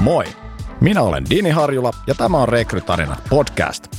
[0.00, 0.24] Moi!
[0.80, 3.96] Minä olen Dini Harjula ja tämä on Rekrytarina podcast.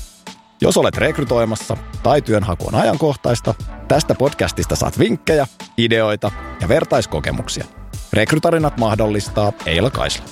[0.61, 3.53] Jos olet rekrytoimassa tai työnhaku on ajankohtaista,
[3.87, 5.47] tästä podcastista saat vinkkejä,
[5.77, 7.65] ideoita ja vertaiskokemuksia.
[8.13, 10.25] Rekrytarinat mahdollistaa Eila Kaisla.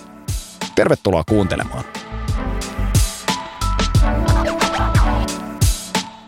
[0.75, 1.83] Tervetuloa kuuntelemaan.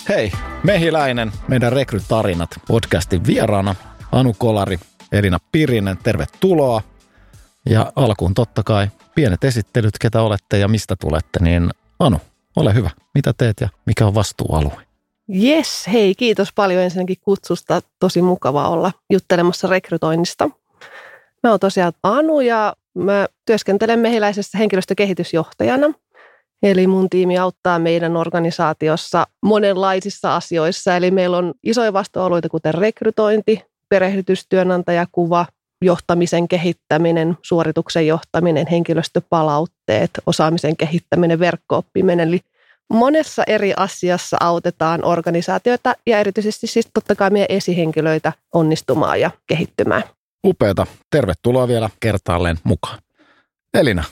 [0.09, 0.31] Hei,
[0.63, 3.75] Mehiläinen, meidän Rekrytarinat podcastin vieraana,
[4.11, 4.79] Anu Kolari,
[5.11, 6.81] Elina Pirinen, tervetuloa.
[7.69, 11.69] Ja alkuun totta kai pienet esittelyt, ketä olette ja mistä tulette, niin
[11.99, 12.17] Anu,
[12.55, 12.89] ole hyvä.
[13.13, 14.73] Mitä teet ja mikä on vastuualue?
[15.43, 17.81] Yes, hei, kiitos paljon ensinnäkin kutsusta.
[17.99, 20.49] Tosi mukava olla juttelemassa rekrytoinnista.
[21.43, 25.93] Mä oon tosiaan Anu ja mä työskentelen mehiläisessä henkilöstökehitysjohtajana.
[26.63, 30.95] Eli mun tiimi auttaa meidän organisaatiossa monenlaisissa asioissa.
[30.95, 35.45] Eli meillä on isoja vastuualueita, kuten rekrytointi, perehdytys, työnantajakuva,
[35.81, 42.27] johtamisen kehittäminen, suorituksen johtaminen, henkilöstöpalautteet, osaamisen kehittäminen, verkkooppiminen.
[42.27, 42.39] Eli
[42.89, 50.03] monessa eri asiassa autetaan organisaatioita ja erityisesti siis totta kai meidän esihenkilöitä onnistumaan ja kehittymään.
[50.47, 50.87] Upeeta.
[51.11, 52.99] Tervetuloa vielä kertaalleen mukaan.
[53.73, 54.03] Elina,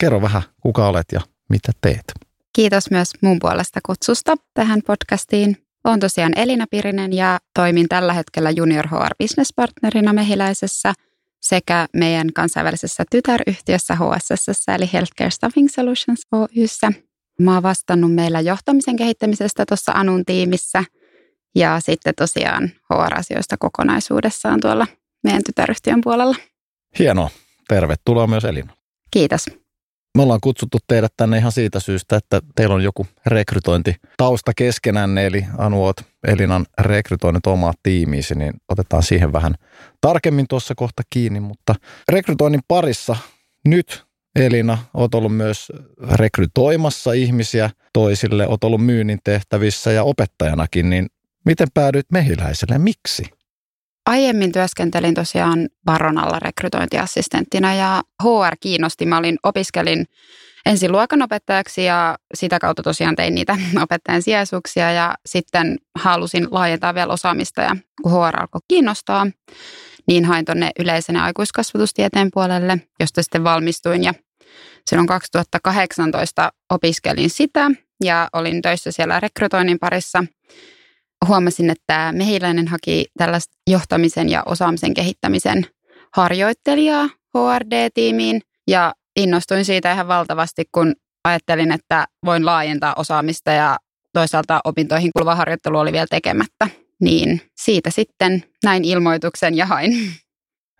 [0.00, 2.04] kerro vähän, kuka olet ja mitä teet?
[2.52, 5.56] Kiitos myös mun puolesta kutsusta tähän podcastiin.
[5.84, 10.92] Olen tosiaan Elina Pirinen ja toimin tällä hetkellä Junior HR Business Partnerina Mehiläisessä
[11.40, 16.92] sekä meidän kansainvälisessä tytäryhtiössä HSS eli Healthcare Staffing Solutions Oyssä.
[17.40, 20.84] Mä oon vastannut meillä johtamisen kehittämisestä tuossa Anun tiimissä
[21.54, 24.86] ja sitten tosiaan HR-asioista kokonaisuudessaan tuolla
[25.24, 26.36] meidän tytäryhtiön puolella.
[26.98, 27.30] Hienoa.
[27.68, 28.72] Tervetuloa myös Elina.
[29.10, 29.46] Kiitos.
[30.18, 35.46] Me ollaan kutsuttu teidät tänne ihan siitä syystä, että teillä on joku rekrytointitausta keskenänne, eli
[35.58, 39.54] Anu, oot Elinan rekrytoinnit omaa tiimiisi, niin otetaan siihen vähän
[40.00, 41.74] tarkemmin tuossa kohta kiinni, mutta
[42.08, 43.16] rekrytoinnin parissa
[43.64, 44.04] nyt
[44.36, 45.72] Elina, oot ollut myös
[46.12, 51.06] rekrytoimassa ihmisiä toisille, oot ollut myynnin tehtävissä ja opettajanakin, niin
[51.44, 53.37] miten päädyit mehiläiselle miksi?
[54.08, 59.06] Aiemmin työskentelin tosiaan Baronalla rekrytointiassistenttina ja HR kiinnosti.
[59.06, 60.06] Mä olin, opiskelin
[60.66, 67.12] ensin luokanopettajaksi ja sitä kautta tosiaan tein niitä opettajan sijaisuuksia ja sitten halusin laajentaa vielä
[67.12, 69.26] osaamista ja kun HR alkoi kiinnostaa,
[70.06, 74.14] niin hain tuonne yleisen aikuiskasvatustieteen puolelle, josta sitten valmistuin ja
[74.86, 77.70] silloin 2018 opiskelin sitä
[78.04, 80.24] ja olin töissä siellä rekrytoinnin parissa–
[81.26, 85.66] huomasin, että Mehiläinen haki tällaista johtamisen ja osaamisen kehittämisen
[86.16, 87.08] harjoittelijaa
[87.38, 93.76] HRD-tiimiin ja innostuin siitä ihan valtavasti, kun ajattelin, että voin laajentaa osaamista ja
[94.12, 96.68] toisaalta opintoihin kuluva harjoittelu oli vielä tekemättä.
[97.00, 99.92] Niin siitä sitten näin ilmoituksen ja hain.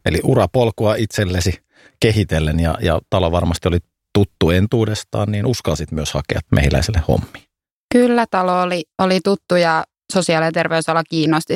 [0.04, 1.52] Eli urapolkua itsellesi
[2.00, 3.78] kehitellen ja, ja talo varmasti oli
[4.14, 7.44] tuttu entuudestaan, niin uskalsit myös hakea mehiläiselle hommi.
[7.92, 11.54] Kyllä, talo oli, oli tuttu ja sosiaali- ja terveysala kiinnosti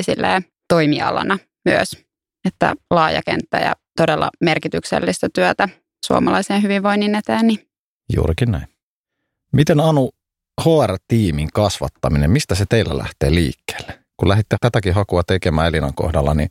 [0.67, 1.97] toimialana myös,
[2.45, 5.69] että laaja kenttä ja todella merkityksellistä työtä
[6.05, 7.47] suomalaisen hyvinvoinnin eteen.
[7.47, 7.67] Niin.
[8.15, 8.67] Juurikin näin.
[9.53, 10.11] Miten Anu,
[10.61, 13.99] HR-tiimin kasvattaminen, mistä se teillä lähtee liikkeelle?
[14.17, 16.49] Kun lähditte tätäkin hakua tekemään Elinan kohdalla, niin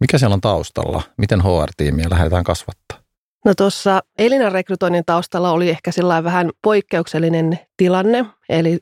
[0.00, 1.02] mikä siellä on taustalla?
[1.16, 2.98] Miten HR-tiimiä lähdetään kasvattaa?
[3.44, 8.26] No tuossa Elinan rekrytoinnin taustalla oli ehkä sellainen vähän poikkeuksellinen tilanne.
[8.48, 8.78] Eli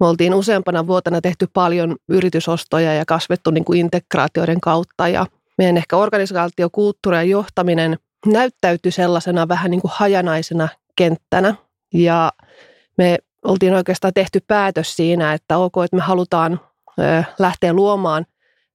[0.00, 5.26] me oltiin useampana vuotena tehty paljon yritysostoja ja kasvettu niin kuin integraatioiden kautta ja
[5.58, 11.54] meidän ehkä organisaatiokulttuuri ja johtaminen näyttäytyi sellaisena vähän niin kuin hajanaisena kenttänä.
[11.94, 12.32] Ja
[12.98, 16.60] me oltiin oikeastaan tehty päätös siinä, että ok, että me halutaan
[17.38, 18.26] lähteä luomaan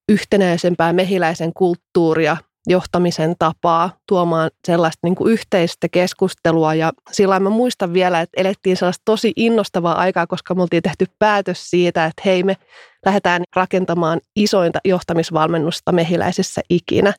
[0.10, 6.74] yhtenäisempää mehiläisen kulttuuria johtamisen tapaa, tuomaan sellaista niin kuin yhteistä keskustelua.
[6.74, 11.06] Ja sillä mä muistan vielä, että elettiin sellaista tosi innostavaa aikaa, koska me oltiin tehty
[11.19, 12.57] päätös siitä, että hei me
[13.06, 17.13] lähdetään rakentamaan isointa johtamisvalmennusta mehiläisessä ikinä.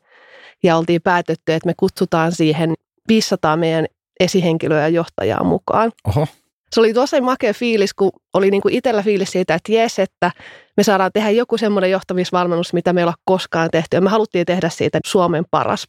[0.63, 2.75] Ja oltiin päätetty, että me kutsutaan siihen
[3.09, 3.87] 500 meidän
[4.21, 5.93] esihenkilöä ja johtajaa mukaan.
[6.05, 6.29] Oho
[6.75, 10.31] se oli tosi makea fiilis, kun oli niin kuin itsellä fiilis siitä, että jes, että
[10.77, 13.97] me saadaan tehdä joku semmoinen johtamisvalmennus, mitä meillä on koskaan tehty.
[13.97, 15.89] Ja me haluttiin tehdä siitä Suomen paras.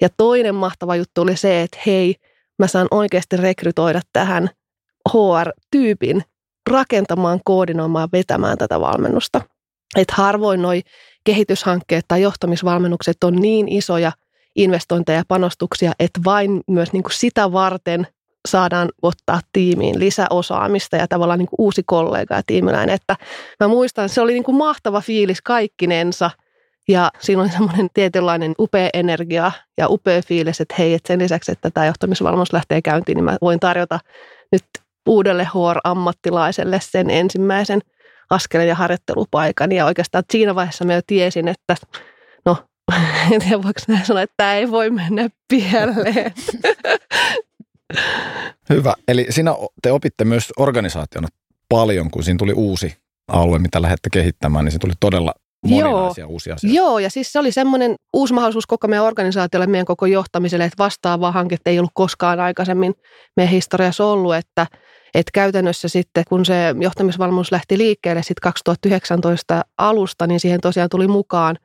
[0.00, 2.14] Ja toinen mahtava juttu oli se, että hei,
[2.58, 4.50] mä saan oikeasti rekrytoida tähän
[5.08, 6.22] HR-tyypin
[6.70, 9.40] rakentamaan, koordinoimaan, vetämään tätä valmennusta.
[9.96, 10.82] Että harvoin noi
[11.24, 14.12] kehityshankkeet tai johtamisvalmennukset on niin isoja
[14.56, 18.06] investointeja ja panostuksia, että vain myös niin kuin sitä varten–
[18.48, 22.94] saadaan ottaa tiimiin lisäosaamista ja tavallaan niin kuin uusi kollega ja tiimiläinen.
[22.94, 23.16] Että
[23.60, 26.30] mä muistan, se oli niin kuin mahtava fiilis kaikkinensa,
[26.88, 31.52] Ja siinä oli semmoinen tietynlainen upea energia ja upea fiilis, että hei, että sen lisäksi,
[31.52, 34.00] että tämä johtamisvalmennus lähtee käyntiin, niin mä voin tarjota
[34.52, 34.64] nyt
[35.08, 37.80] uudelle HR-ammattilaiselle sen ensimmäisen
[38.30, 39.72] askeleen ja harjoittelupaikan.
[39.72, 41.76] Ja oikeastaan siinä vaiheessa mä jo tiesin, että
[42.44, 42.56] no,
[43.32, 46.32] en tiedä voiko näin sanoa, että tämä ei voi mennä pieleen.
[48.70, 48.94] Hyvä.
[49.08, 51.28] Eli sinä te opitte myös organisaationa
[51.68, 52.96] paljon, kun siinä tuli uusi
[53.28, 55.34] alue, mitä lähdette kehittämään, niin se tuli todella
[55.66, 56.30] moninaisia Joo.
[56.30, 56.76] uusia asioita.
[56.76, 60.84] Joo, ja siis se oli semmoinen uusi mahdollisuus koko meidän organisaatiolle, meidän koko johtamiselle, että
[60.84, 62.94] vastaavaa hanketta ei ollut koskaan aikaisemmin
[63.36, 64.66] meidän historiassa ollut, että,
[65.14, 71.08] että käytännössä sitten, kun se johtamisvalmennus lähti liikkeelle sitten 2019 alusta, niin siihen tosiaan tuli
[71.08, 71.56] mukaan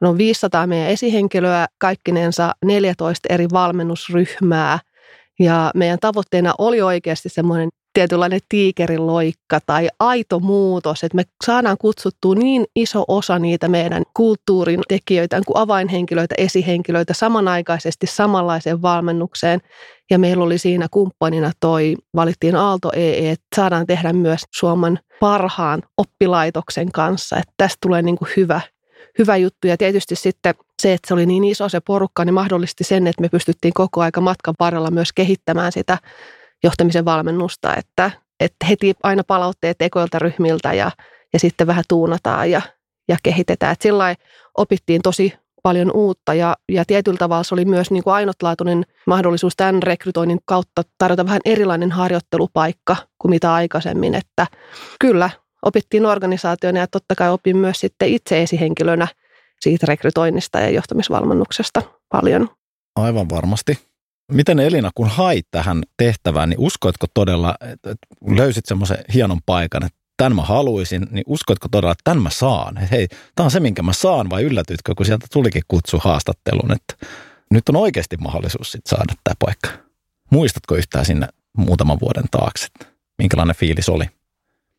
[0.00, 4.78] no 500 meidän esihenkilöä, kaikkinensa 14 eri valmennusryhmää,
[5.40, 12.34] ja meidän tavoitteena oli oikeasti semmoinen tietynlainen tiikeriloikka tai aito muutos, että me saadaan kutsuttua
[12.34, 19.60] niin iso osa niitä meidän kulttuurin tekijöitä kuin avainhenkilöitä, esihenkilöitä samanaikaisesti samanlaiseen valmennukseen.
[20.10, 25.82] Ja meillä oli siinä kumppanina toi, valittiin Aalto EE, että saadaan tehdä myös Suomen parhaan
[25.96, 27.36] oppilaitoksen kanssa.
[27.36, 28.60] Että tästä tulee niin kuin hyvä,
[29.18, 29.66] hyvä juttu.
[29.66, 33.22] Ja tietysti sitten se, että se oli niin iso se porukka, niin mahdollisti sen, että
[33.22, 35.98] me pystyttiin koko aika matkan varrella myös kehittämään sitä
[36.64, 38.10] johtamisen valmennusta, että,
[38.40, 40.90] että heti aina palautteet ekoilta ryhmiltä ja,
[41.32, 42.62] ja sitten vähän tuunataan ja,
[43.08, 43.72] ja kehitetään.
[43.72, 44.14] Että sillä
[44.56, 45.32] opittiin tosi
[45.62, 50.38] paljon uutta ja, ja tietyllä tavalla se oli myös niin kuin ainutlaatuinen mahdollisuus tämän rekrytoinnin
[50.44, 54.46] kautta tarjota vähän erilainen harjoittelupaikka kuin mitä aikaisemmin, että
[55.00, 55.30] kyllä
[55.66, 59.08] opittiin organisaationa ja totta kai opin myös sitten itse esihenkilönä
[59.60, 62.48] siitä rekrytoinnista ja johtamisvalmennuksesta paljon.
[62.96, 63.78] Aivan varmasti.
[64.32, 67.94] Miten Elina, kun hait tähän tehtävään, niin uskoitko todella, että
[68.26, 72.78] löysit semmoisen hienon paikan, että tämän mä haluaisin, niin uskoitko todella, että tämän mä saan?
[72.78, 76.72] Että hei, tämä on se, minkä mä saan, vai yllätytkö, kun sieltä tulikin kutsu haastatteluun,
[76.72, 77.06] että
[77.50, 79.68] nyt on oikeasti mahdollisuus sit saada tämä paikka.
[80.30, 82.66] Muistatko yhtään sinne muutaman vuoden taakse,
[83.18, 84.04] minkälainen fiilis oli?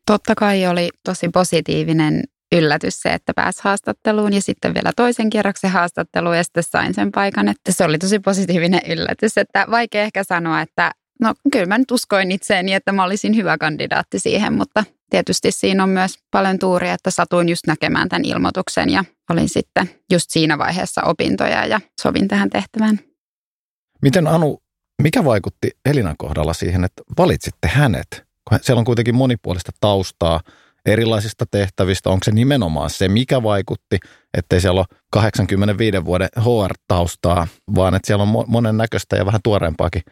[0.08, 2.22] Totta kai oli tosi positiivinen
[2.52, 7.12] yllätys se, että pääsi haastatteluun ja sitten vielä toisen kierroksen haastatteluun ja sitten sain sen
[7.12, 7.48] paikan.
[7.48, 10.90] Että se oli tosi positiivinen yllätys, että vaikea ehkä sanoa, että
[11.20, 15.82] no kyllä mä nyt uskoin itseeni, että mä olisin hyvä kandidaatti siihen, mutta tietysti siinä
[15.82, 20.58] on myös paljon tuuria, että satuin just näkemään tämän ilmoituksen ja olin sitten just siinä
[20.58, 23.00] vaiheessa opintoja ja sovin tähän tehtävään.
[24.02, 24.58] Miten Anu,
[25.02, 28.27] mikä vaikutti Elinan kohdalla siihen, että valitsitte hänet?
[28.60, 30.40] Siellä on kuitenkin monipuolista taustaa,
[30.86, 32.10] erilaisista tehtävistä?
[32.10, 33.98] Onko se nimenomaan se, mikä vaikutti,
[34.34, 40.02] ettei siellä ole 85 vuoden HR-taustaa, vaan että siellä on monen näköistä ja vähän tuoreempaakin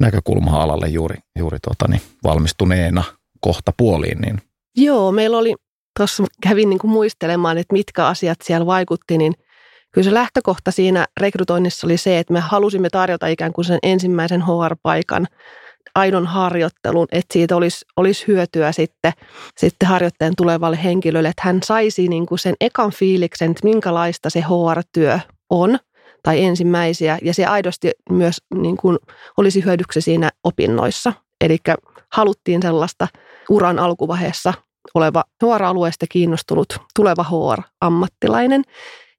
[0.00, 3.04] näkökulmaa alalle juuri, juuri tuota, niin, valmistuneena
[3.40, 4.20] kohta puoliin?
[4.20, 4.42] Niin.
[4.76, 5.54] Joo, meillä oli,
[5.98, 9.32] tuossa kävin niin kuin muistelemaan, että mitkä asiat siellä vaikutti, niin
[9.92, 14.42] kyllä se lähtökohta siinä rekrytoinnissa oli se, että me halusimme tarjota ikään kuin sen ensimmäisen
[14.42, 15.26] HR-paikan
[15.94, 19.12] aidon harjoittelun, että siitä olisi, olisi hyötyä sitten,
[19.56, 24.40] sitten harjoittajan tulevalle henkilölle, että hän saisi niin kuin sen ekan fiiliksen, että minkälaista se
[24.40, 25.78] HR-työ on
[26.22, 28.98] tai ensimmäisiä, ja se aidosti myös niin kuin
[29.36, 31.12] olisi hyödyksi siinä opinnoissa.
[31.40, 31.58] Eli
[32.12, 33.08] haluttiin sellaista
[33.48, 34.54] uran alkuvaiheessa
[34.94, 38.64] oleva HR-alueesta kiinnostunut tuleva HR-ammattilainen,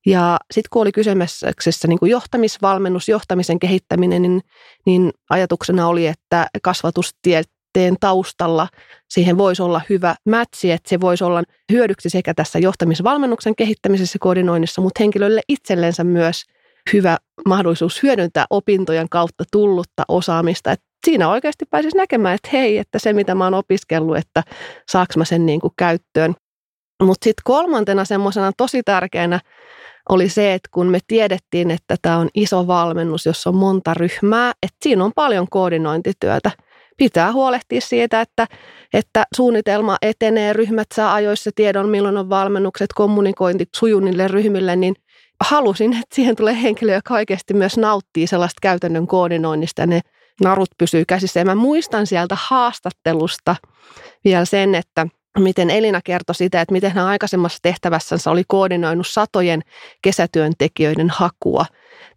[0.06, 4.42] ja sitten kun oli kysymyksessä niin kuin johtamisvalmennus, johtamisen kehittäminen, niin,
[4.85, 8.68] niin ajatuksena oli, että kasvatustieteen taustalla
[9.09, 14.81] siihen voisi olla hyvä mätsi, että se voisi olla hyödyksi sekä tässä johtamisvalmennuksen kehittämisessä koordinoinnissa,
[14.81, 16.44] mutta henkilölle itsellensä myös
[16.94, 20.71] hyvä mahdollisuus hyödyntää opintojen kautta tullutta osaamista.
[20.71, 24.44] Et siinä oikeasti pääsisi näkemään, että hei, että se mitä mä oon opiskellut, että
[24.90, 26.35] saaks mä sen niin kuin käyttöön.
[27.04, 29.40] Mutta sitten kolmantena semmoisena tosi tärkeänä
[30.09, 34.51] oli se, että kun me tiedettiin, että tämä on iso valmennus, jossa on monta ryhmää,
[34.63, 36.51] että siinä on paljon koordinointityötä.
[36.97, 38.47] Pitää huolehtia siitä, että,
[38.93, 44.95] että suunnitelma etenee, ryhmät saa ajoissa tiedon, milloin on valmennukset, kommunikointi sujunille ryhmille, niin
[45.43, 50.01] halusin, että siihen tulee henkilö, joka oikeasti myös nauttii sellaista käytännön koordinoinnista ne
[50.41, 51.39] narut pysyy käsissä.
[51.39, 53.55] Ja mä muistan sieltä haastattelusta
[54.25, 55.07] vielä sen, että–
[55.40, 59.61] miten Elina kertoi sitä, että miten hän aikaisemmassa tehtävässänsä oli koordinoinut satojen
[60.02, 61.66] kesätyöntekijöiden hakua,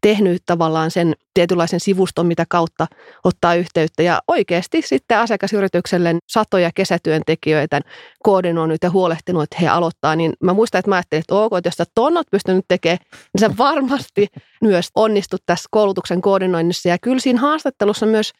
[0.00, 2.86] tehnyt tavallaan sen tietynlaisen sivuston, mitä kautta
[3.24, 4.02] ottaa yhteyttä.
[4.02, 7.80] Ja oikeasti sitten asiakasyritykselle satoja kesätyöntekijöitä
[8.22, 11.68] koordinoinut ja huolehtinut, että he aloittaa, niin mä muistan, että mä ajattelin, että ok, että
[11.68, 14.28] jos sä ton oot pystynyt tekemään, niin sä varmasti
[14.62, 16.88] myös onnistut tässä koulutuksen koordinoinnissa.
[16.88, 18.32] Ja kyllä siinä haastattelussa myös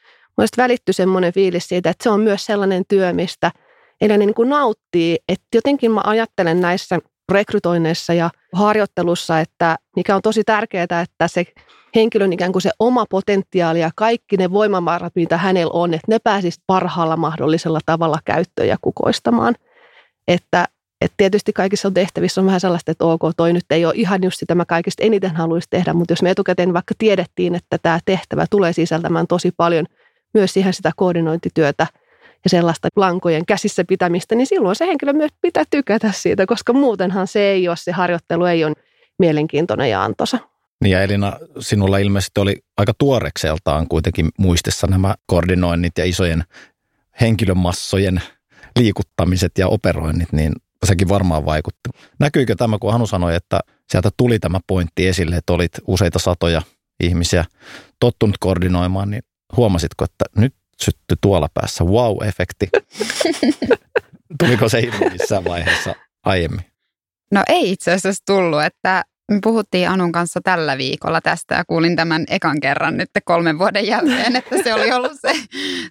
[0.56, 3.50] välittyi semmoinen fiilis siitä, että se on myös sellainen työ, mistä–
[4.00, 6.98] Eli ne niin kuin nauttii, että jotenkin mä ajattelen näissä
[7.32, 11.44] rekrytoinneissa ja harjoittelussa, että mikä on tosi tärkeää, että se
[11.94, 16.18] henkilön ikään kuin se oma potentiaali ja kaikki ne voimavarat, mitä hänellä on, että ne
[16.24, 19.54] pääsisi parhaalla mahdollisella tavalla käyttöön ja kukoistamaan.
[20.28, 20.68] Että,
[21.00, 24.22] että tietysti kaikissa on tehtävissä on vähän sellaista, että ok, toi nyt ei ole ihan
[24.22, 27.98] just sitä, mä kaikista eniten haluaisin tehdä, mutta jos me etukäteen vaikka tiedettiin, että tämä
[28.04, 29.86] tehtävä tulee sisältämään tosi paljon
[30.34, 31.86] myös siihen sitä koordinointityötä–
[32.44, 37.26] ja sellaista lankojen käsissä pitämistä, niin silloin se henkilö myös pitää tykätä siitä, koska muutenhan
[37.26, 38.74] se ei ole, se harjoittelu ei ole
[39.18, 40.38] mielenkiintoinen ja antoisa.
[40.80, 46.44] Niin ja Elina, sinulla ilmeisesti oli aika tuorekseltaan kuitenkin muistissa nämä koordinoinnit ja isojen
[47.20, 48.22] henkilömassojen
[48.78, 50.52] liikuttamiset ja operoinnit, niin
[50.84, 51.90] sekin varmaan vaikutti.
[52.20, 53.60] Näkyykö tämä, kun Hanu sanoi, että
[53.90, 56.62] sieltä tuli tämä pointti esille, että olit useita satoja
[57.00, 57.44] ihmisiä
[58.00, 59.22] tottunut koordinoimaan, niin
[59.56, 62.68] huomasitko, että nyt syttyi tuolla päässä wow-efekti?
[64.38, 66.64] Tuliko se ilmi missään vaiheessa aiemmin?
[67.32, 71.96] No ei itse asiassa tullut, että me puhuttiin Anun kanssa tällä viikolla tästä ja kuulin
[71.96, 75.32] tämän ekan kerran nyt kolmen vuoden jälkeen, että se oli ollut se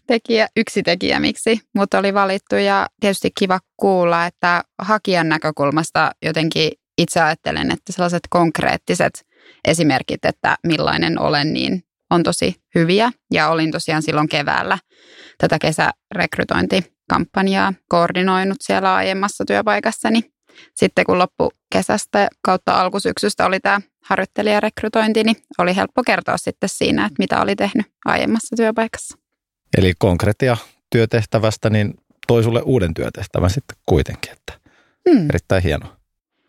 [0.08, 2.56] tekijä, yksi tekijä, miksi mut oli valittu.
[2.56, 9.25] Ja tietysti kiva kuulla, että hakijan näkökulmasta jotenkin itse ajattelen, että sellaiset konkreettiset
[9.68, 13.12] esimerkit, että millainen olen, niin on tosi hyviä.
[13.32, 14.77] Ja olin tosiaan silloin keväällä
[15.38, 20.24] tätä kesärekrytointikampanjaa koordinoinut siellä aiemmassa työpaikassani.
[20.75, 27.15] Sitten kun loppukesästä kautta alkusyksystä oli tämä harjoittelijarekrytointi, niin oli helppo kertoa sitten siinä, että
[27.20, 29.17] mitä oli tehnyt aiemmassa työpaikassa.
[29.77, 30.58] Eli konkreettia
[30.89, 31.93] työtehtävästä, niin
[32.27, 34.53] toi sulle uuden työtehtävän sitten kuitenkin, että
[35.10, 35.29] hmm.
[35.29, 35.86] erittäin hieno.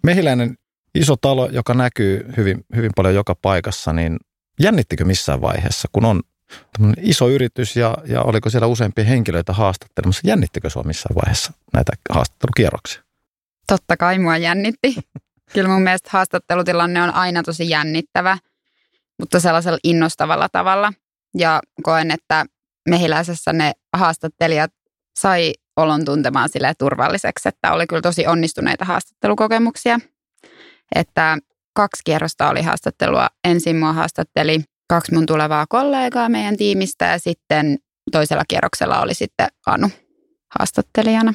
[0.03, 0.55] Mehiläinen
[0.95, 4.17] iso talo, joka näkyy hyvin, hyvin paljon joka paikassa, niin
[4.61, 6.23] Jännittikö missään vaiheessa, kun on
[7.01, 13.03] iso yritys ja, ja oliko siellä useampia henkilöitä haastattelemassa, jännittikö sinua missään vaiheessa näitä haastattelukierroksia?
[13.67, 14.97] Totta kai mua jännitti.
[15.55, 18.39] Kyllä mun mielestä haastattelutilanne on aina tosi jännittävä,
[19.19, 20.93] mutta sellaisella innostavalla tavalla.
[21.39, 22.47] Ja koen, että
[22.89, 24.71] mehiläisessä ne haastattelijat
[25.19, 30.01] sai olon tuntemaan sille turvalliseksi, että oli kyllä tosi onnistuneita haastattelukokemuksia.
[30.95, 31.39] Että
[31.75, 33.29] kaksi kierrosta oli haastattelua.
[33.45, 37.79] Ensin mua haastatteli kaksi mun tulevaa kollegaa meidän tiimistä ja sitten
[38.13, 39.91] toisella kierroksella oli sitten Anu
[40.59, 41.35] haastattelijana.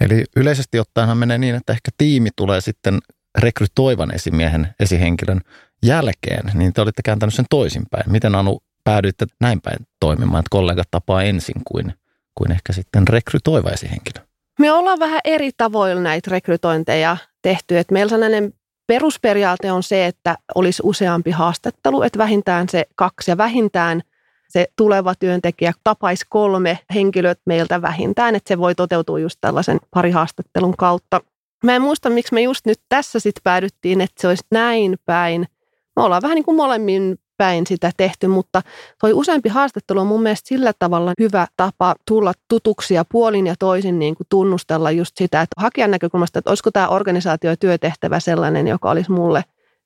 [0.00, 2.98] Eli yleisesti ottaenhan menee niin, että ehkä tiimi tulee sitten
[3.38, 5.40] rekrytoivan esimiehen, esihenkilön
[5.82, 8.12] jälkeen, niin te olitte kääntänyt sen toisinpäin.
[8.12, 11.94] Miten Anu päädyitte näin päin toimimaan, että kollegat tapaa ensin kuin,
[12.34, 14.24] kuin ehkä sitten rekrytoiva esihenkilö?
[14.58, 17.78] Me ollaan vähän eri tavoilla näitä rekrytointeja tehty.
[17.78, 18.52] Että meillä sellainen
[18.88, 24.02] perusperiaate on se, että olisi useampi haastattelu, että vähintään se kaksi ja vähintään
[24.48, 30.76] se tuleva työntekijä tapaisi kolme henkilöt meiltä vähintään, että se voi toteutua just tällaisen parihaastattelun
[30.76, 31.20] kautta.
[31.64, 35.46] Mä en muista, miksi me just nyt tässä sitten päädyttiin, että se olisi näin päin.
[35.96, 38.62] Me ollaan vähän niin kuin molemmin päin sitä tehty, mutta
[39.00, 43.54] toi useampi haastattelu on mun mielestä sillä tavalla hyvä tapa tulla tutuksi ja puolin ja
[43.58, 48.68] toisin niin kuin tunnustella just sitä, että hakijan näkökulmasta, että olisiko tämä organisaatio työtehtävä sellainen,
[48.68, 49.44] joka olisi mulle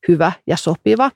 [0.08, 1.10] hyvä ja sopiva.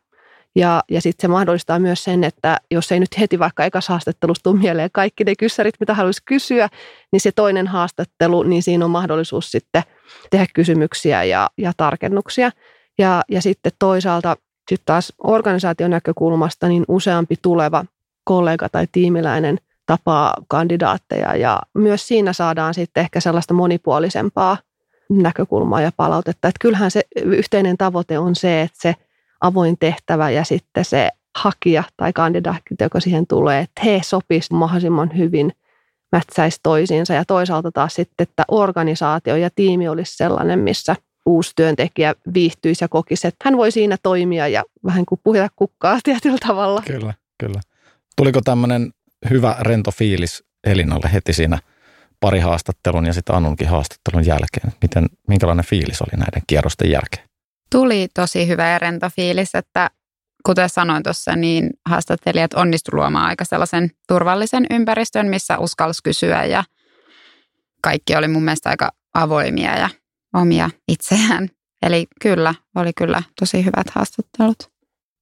[0.56, 4.42] Ja, ja sitten se mahdollistaa myös sen, että jos ei nyt heti vaikka ekassa haastattelussa
[4.42, 6.68] tule mieleen kaikki ne kyssärit, mitä haluaisi kysyä,
[7.12, 9.82] niin se toinen haastattelu, niin siinä on mahdollisuus sitten
[10.30, 12.50] tehdä kysymyksiä ja, ja tarkennuksia.
[12.98, 14.36] Ja, ja sitten toisaalta
[14.68, 17.84] sitten taas organisaation näkökulmasta niin useampi tuleva
[18.24, 24.56] kollega tai tiimiläinen tapaa kandidaatteja ja myös siinä saadaan sitten ehkä sellaista monipuolisempaa
[25.10, 26.48] näkökulmaa ja palautetta.
[26.48, 28.94] Että kyllähän se yhteinen tavoite on se, että se
[29.40, 35.16] avoin tehtävä ja sitten se hakija tai kandidaatti, joka siihen tulee, että he sopisivat mahdollisimman
[35.16, 35.52] hyvin,
[36.12, 40.96] mätsäisi toisiinsa ja toisaalta taas sitten, että organisaatio ja tiimi olisi sellainen, missä
[41.26, 45.98] uusi työntekijä viihtyisi ja kokisi, että hän voi siinä toimia ja vähän kuin puhjata kukkaa
[46.04, 46.82] tietyllä tavalla.
[46.86, 47.60] Kyllä, kyllä.
[48.16, 48.92] Tuliko tämmöinen
[49.30, 51.58] hyvä rento fiilis Elinalle heti siinä
[52.20, 54.72] pari haastattelun ja sitten Annunkin haastattelun jälkeen?
[54.82, 57.28] Miten, minkälainen fiilis oli näiden kierrosten jälkeen?
[57.70, 59.90] Tuli tosi hyvä ja rento fiilis, että
[60.46, 66.64] kuten sanoin tuossa, niin haastattelijat onnistu luomaan aika sellaisen turvallisen ympäristön, missä uskalsi kysyä ja
[67.82, 69.88] kaikki oli mun mielestä aika avoimia ja
[70.36, 71.48] omia itseään.
[71.82, 74.72] Eli kyllä, oli kyllä tosi hyvät haastattelut.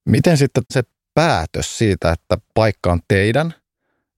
[0.09, 0.83] Miten sitten se
[1.15, 3.55] päätös siitä, että paikka on teidän,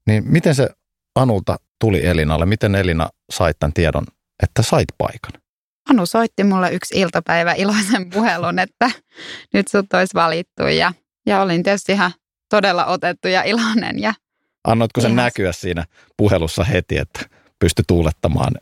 [0.07, 0.69] niin miten se
[1.15, 2.47] Anulta tuli Elinalle?
[2.47, 4.07] Miten Elina sait tämän tiedon,
[4.43, 5.43] että sait paikan?
[5.91, 8.91] Anu soitti mulle yksi iltapäivä iloisen puhelun, että
[9.53, 10.93] nyt sut olisi valittu ja,
[11.27, 12.13] ja olin tietysti ihan
[12.51, 13.99] todella otettu ja iloinen.
[13.99, 14.15] Ja
[14.65, 15.85] Annoitko sen näkyä siinä
[16.17, 17.21] puhelussa heti, että
[17.59, 18.53] pysty tuulettamaan?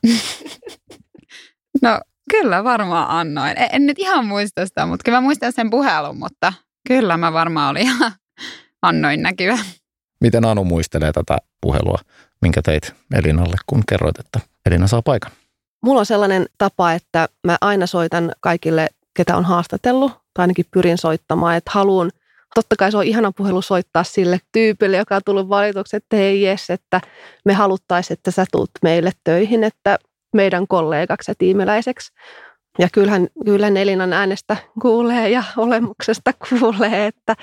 [1.82, 2.00] no
[2.30, 3.54] Kyllä varmaan annoin.
[3.56, 6.52] En, en nyt ihan muista sitä, mutta kyllä mä muistan sen puhelun, mutta
[6.88, 8.12] kyllä mä varmaan olin ihan
[8.82, 9.58] annoin näkyvä.
[10.20, 11.98] Miten Anu muistelee tätä puhelua,
[12.42, 15.32] minkä teit Elinalle, kun kerroit, että Elina saa paikan?
[15.82, 20.98] Mulla on sellainen tapa, että mä aina soitan kaikille, ketä on haastatellut, tai ainakin pyrin
[20.98, 22.10] soittamaan, että haluan–
[22.54, 26.42] totta kai se on ihana puhelu soittaa sille tyypille, joka on tullut valituksi, että hei
[26.42, 27.00] jes, että
[27.44, 29.98] me haluttaisiin, että sä tuut meille töihin, että
[30.34, 32.12] meidän kollegaksi ja tiimiläiseksi.
[32.78, 37.34] Ja kyllähän, kyllähän Elinan äänestä kuulee ja olemuksesta kuulee, että,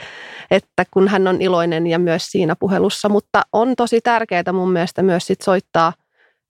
[0.51, 3.09] että kun hän on iloinen ja myös siinä puhelussa.
[3.09, 5.93] Mutta on tosi tärkeää mun mielestä myös sit soittaa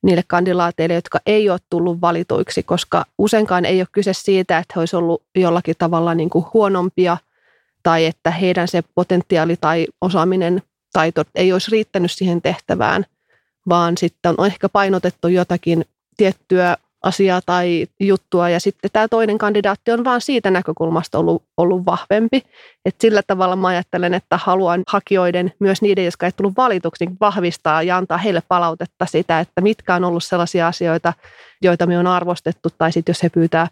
[0.04, 4.80] niille kandidaateille, jotka ei ole tullut valituiksi, koska useinkaan ei ole kyse siitä, että he
[4.80, 7.18] olisi ollut jollakin tavalla niin kuin huonompia–
[7.84, 10.62] tai että heidän se potentiaali tai osaaminen,
[10.94, 13.06] taito ei olisi riittänyt siihen tehtävään,
[13.70, 15.86] vaan sitten on ehkä painotettu jotakin
[16.18, 21.86] tiettyä asiaa tai juttua ja sitten tämä toinen kandidaatti on vaan siitä näkökulmasta ollut, ollut
[21.86, 22.44] vahvempi.
[22.86, 27.18] Et sillä tavalla mä ajattelen, että haluan hakijoiden, myös niiden, jotka ei tullut valituksi, niin
[27.22, 31.14] vahvistaa ja antaa heille palautetta sitä, että mitkä on ollut sellaisia asioita,
[31.62, 33.68] joita me on arvostettu tai sitten jos he pyytää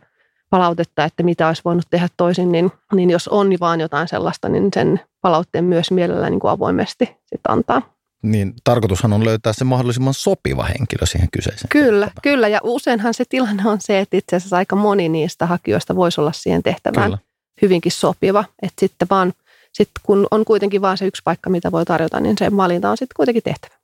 [0.49, 4.69] palautetta, että mitä olisi voinut tehdä toisin, niin, niin jos on vaan jotain sellaista, niin
[4.73, 7.98] sen palautteen myös mielellä niin avoimesti sit antaa.
[8.23, 11.69] Niin tarkoitushan on löytää se mahdollisimman sopiva henkilö siihen kyseiseen.
[11.69, 12.21] Kyllä, tehtävään.
[12.23, 12.47] kyllä.
[12.47, 16.31] Ja useinhan se tilanne on se, että itse asiassa aika moni niistä hakijoista voisi olla
[16.31, 17.17] siihen tehtävään kyllä.
[17.61, 18.45] hyvinkin sopiva.
[18.61, 19.33] Että sitten vaan,
[19.73, 22.97] sit kun on kuitenkin vain se yksi paikka, mitä voi tarjota, niin se valinta on
[22.97, 23.75] sitten kuitenkin tehtävä.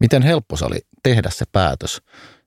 [0.00, 2.02] Miten helppo se oli tehdä se päätös?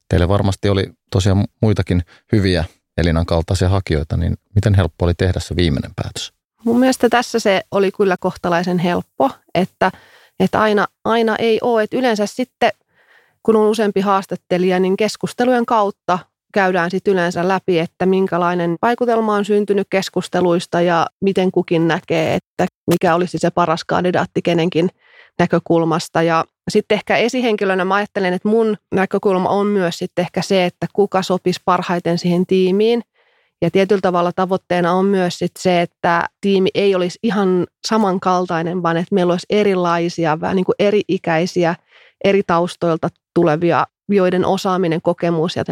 [0.10, 2.66] Teille varmasti oli tosiaan muitakin hyviä
[2.98, 6.34] Elinan kaltaisia hakijoita, niin miten helppo oli tehdä se viimeinen päätös?
[6.66, 9.92] Mun mielestä tässä se oli kyllä kohtalaisen helppo, että,
[10.44, 11.84] että aina, aina ei ole.
[11.84, 12.72] Että yleensä sitten,
[13.44, 16.20] kun on useampi haastattelija, niin keskustelujen kautta
[16.54, 22.66] käydään sitten yleensä läpi, että minkälainen vaikutelma on syntynyt keskusteluista ja miten kukin näkee, että
[22.88, 24.90] mikä olisi se paras kandidaatti kenenkin
[25.40, 26.22] näkökulmasta.
[26.22, 30.88] Ja sitten ehkä esihenkilönä mä ajattelen, että mun näkökulma on myös sitten ehkä se, että
[30.94, 33.02] kuka sopisi parhaiten siihen tiimiin.
[33.64, 38.98] Ja tietyllä tavalla tavoitteena on myös sit se, että tiimi ei olisi ihan samankaltainen, vaan
[38.98, 41.76] että meillä olisi erilaisia, vähän niin kuin eri-ikäisiä,
[42.24, 45.64] eri taustoilta tulevia, joiden osaaminen, kokemus ja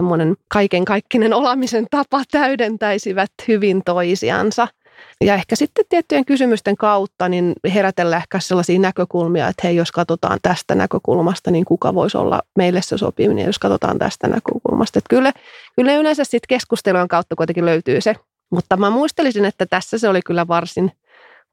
[0.47, 4.67] kaiken kaikkinen olamisen tapa täydentäisivät hyvin toisiansa–
[5.21, 10.39] ja ehkä sitten tiettyjen kysymysten kautta niin herätellä ehkä sellaisia näkökulmia, että hei, jos katsotaan
[10.41, 14.99] tästä näkökulmasta, niin kuka voisi olla meille se sopiminen, jos katsotaan tästä näkökulmasta.
[14.99, 15.33] Että kyllä,
[15.75, 18.15] kyllä yleensä sitten keskustelujen kautta kuitenkin löytyy se.
[18.51, 20.91] Mutta mä muistelisin, että tässä se oli kyllä varsin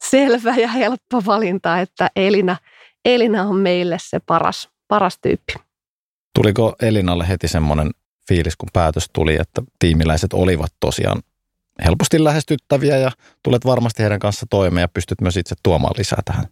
[0.05, 2.57] selvä ja helppo valinta, että Elina,
[3.05, 5.55] Elina on meille se paras, paras tyyppi.
[6.39, 7.91] Tuliko Elinalle heti semmoinen
[8.29, 11.23] fiilis, kun päätös tuli, että tiimiläiset olivat tosiaan
[11.85, 13.11] helposti lähestyttäviä ja
[13.45, 16.45] tulet varmasti heidän kanssa toimeen ja pystyt myös itse tuomaan lisää tähän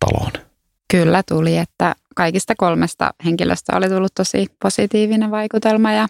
[0.00, 0.32] taloon.
[0.90, 6.08] Kyllä tuli, että kaikista kolmesta henkilöstä oli tullut tosi positiivinen vaikutelma ja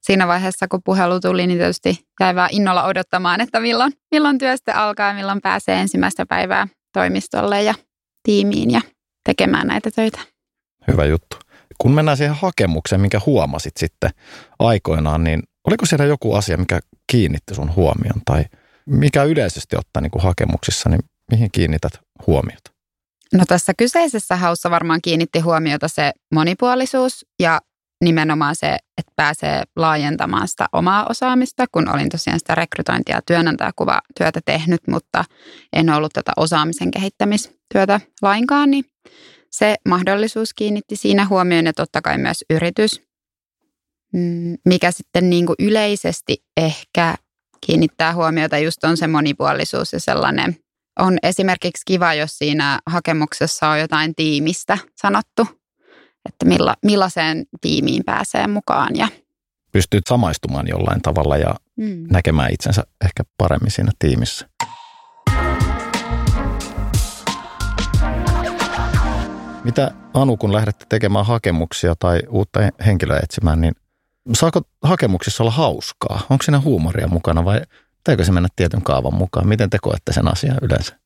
[0.00, 4.82] siinä vaiheessa, kun puhelu tuli, niin tietysti jäi vaan innolla odottamaan, että milloin, milloin työstä
[4.82, 7.74] alkaa ja milloin pääsee ensimmäistä päivää toimistolle ja
[8.22, 8.80] tiimiin ja
[9.24, 10.20] tekemään näitä töitä.
[10.88, 11.36] Hyvä juttu.
[11.78, 14.10] Kun mennään siihen hakemukseen, minkä huomasit sitten
[14.58, 18.44] aikoinaan, niin Oliko siellä joku asia, mikä kiinnitti sun huomion tai
[18.86, 21.92] mikä yleisesti ottaa niin kuin hakemuksissa, niin mihin kiinnität
[22.26, 22.70] huomiota?
[23.34, 27.60] No tässä kyseisessä haussa varmaan kiinnitti huomiota se monipuolisuus ja
[28.04, 34.40] nimenomaan se, että pääsee laajentamaan sitä omaa osaamista, kun olin tosiaan sitä rekrytointia ja työnantajakuvatyötä
[34.44, 35.24] tehnyt, mutta
[35.72, 38.84] en ollut tätä osaamisen kehittämistyötä lainkaan, niin
[39.50, 43.02] se mahdollisuus kiinnitti siinä huomioon ja totta kai myös yritys.
[44.14, 47.14] Mm, mikä sitten niin kuin yleisesti ehkä
[47.66, 50.56] kiinnittää huomiota just on se monipuolisuus ja sellainen.
[50.98, 55.46] On esimerkiksi kiva, jos siinä hakemuksessa on jotain tiimistä sanottu,
[56.28, 58.96] että milla, millaiseen tiimiin pääsee mukaan.
[58.96, 59.08] Ja
[59.72, 62.06] Pystyt samaistumaan jollain tavalla ja mm.
[62.10, 64.48] näkemään itsensä ehkä paremmin siinä tiimissä.
[69.64, 73.74] Mitä Anu, kun lähdette tekemään hakemuksia tai uutta henkilöä etsimään, niin
[74.32, 76.20] saako hakemuksissa olla hauskaa?
[76.30, 77.60] Onko siinä huumoria mukana vai
[77.96, 79.48] pitääkö se mennä tietyn kaavan mukaan?
[79.48, 80.98] Miten te koette sen asian yleensä?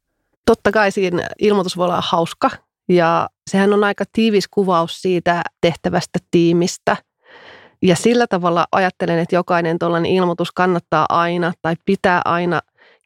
[0.46, 2.50] Totta kai siinä ilmoitus voi olla hauska
[2.88, 6.96] ja sehän on aika tiivis kuvaus siitä tehtävästä tiimistä.
[7.82, 12.60] Ja sillä tavalla ajattelen, että jokainen tuollainen ilmoitus kannattaa aina tai pitää aina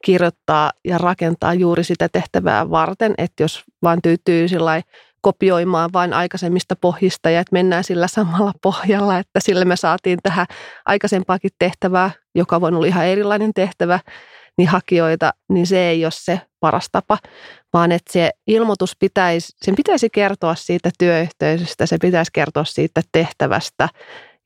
[0.04, 4.82] kirjoittaa ja rakentaa juuri sitä tehtävää varten, että jos vaan tyytyy sillä
[5.22, 10.46] kopioimaan vain aikaisemmista pohjista ja että mennään sillä samalla pohjalla, että sillä me saatiin tähän
[10.84, 14.00] aikaisempaakin tehtävää joka voi olla ihan erilainen tehtävä,
[14.58, 17.18] niin hakijoita, niin se ei ole se paras tapa,
[17.72, 23.88] vaan että se ilmoitus pitäisi, sen pitäisi kertoa siitä työyhteisöstä, se pitäisi kertoa siitä tehtävästä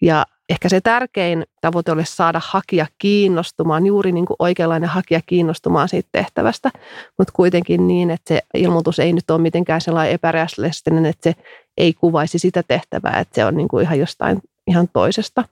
[0.03, 5.89] ja ehkä se tärkein tavoite olisi saada hakija kiinnostumaan, juuri niin kuin oikeanlainen hakija kiinnostumaan
[5.89, 6.71] siitä tehtävästä,
[7.19, 11.43] mutta kuitenkin niin, että se ilmoitus ei nyt ole mitenkään sellainen epärealistinen, että se
[11.79, 15.45] ei kuvaisi sitä tehtävää, että se on niin kuin ihan jostain ihan toisesta.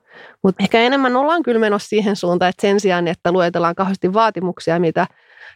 [0.42, 4.78] Mutta ehkä enemmän ollaan kyllä menossa siihen suuntaan, että sen sijaan, että luetellaan kauheasti vaatimuksia,
[4.78, 5.06] mitä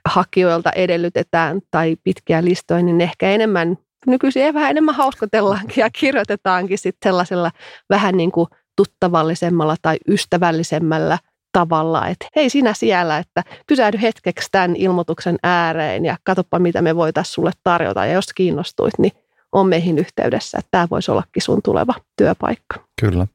[0.04, 7.10] hakijoilta edellytetään tai pitkiä listoja, niin ehkä enemmän nykyisin vähän enemmän hauskotellaankin ja kirjoitetaankin sitten
[7.10, 7.50] sellaisella
[7.90, 11.18] vähän niin kuin tuttavallisemmalla tai ystävällisemmällä
[11.52, 16.96] tavalla, että hei sinä siellä, että pysähdy hetkeksi tämän ilmoituksen ääreen ja katsopa mitä me
[16.96, 19.12] voitaisiin sulle tarjota ja jos kiinnostuit, niin
[19.52, 22.84] on meihin yhteydessä, että tämä voisi ollakin sun tuleva työpaikka.
[23.00, 23.26] Kyllä.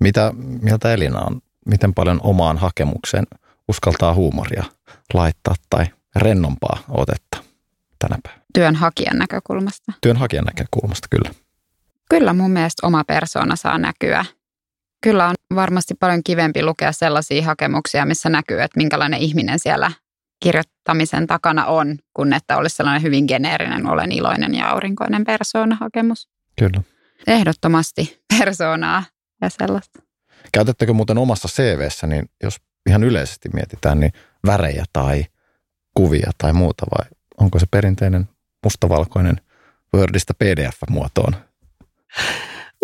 [0.00, 1.40] Mitä mieltä Elina on?
[1.66, 3.24] Miten paljon omaan hakemukseen
[3.68, 4.64] uskaltaa huumoria
[5.14, 5.86] laittaa tai
[6.16, 7.38] rennompaa otetta
[7.98, 8.44] tänä päivänä?
[8.54, 9.92] Työnhakijan näkökulmasta.
[10.00, 11.30] Työnhakijan näkökulmasta, kyllä.
[12.10, 14.24] Kyllä mun mielestä oma persoona saa näkyä
[15.02, 19.90] Kyllä on varmasti paljon kivempi lukea sellaisia hakemuksia, missä näkyy, että minkälainen ihminen siellä
[20.42, 26.28] kirjoittamisen takana on, kun että olisi sellainen hyvin geneerinen, olen iloinen ja aurinkoinen persoona-hakemus.
[26.58, 26.82] Kyllä.
[27.26, 29.04] Ehdottomasti persoonaa
[29.40, 30.02] ja sellaista.
[30.52, 34.12] Käytättekö muuten omassa CVssä, niin jos ihan yleisesti mietitään, niin
[34.46, 35.24] värejä tai
[35.94, 37.10] kuvia tai muuta vai
[37.40, 38.28] onko se perinteinen
[38.64, 39.40] mustavalkoinen
[39.96, 41.36] Wordista PDF-muotoon?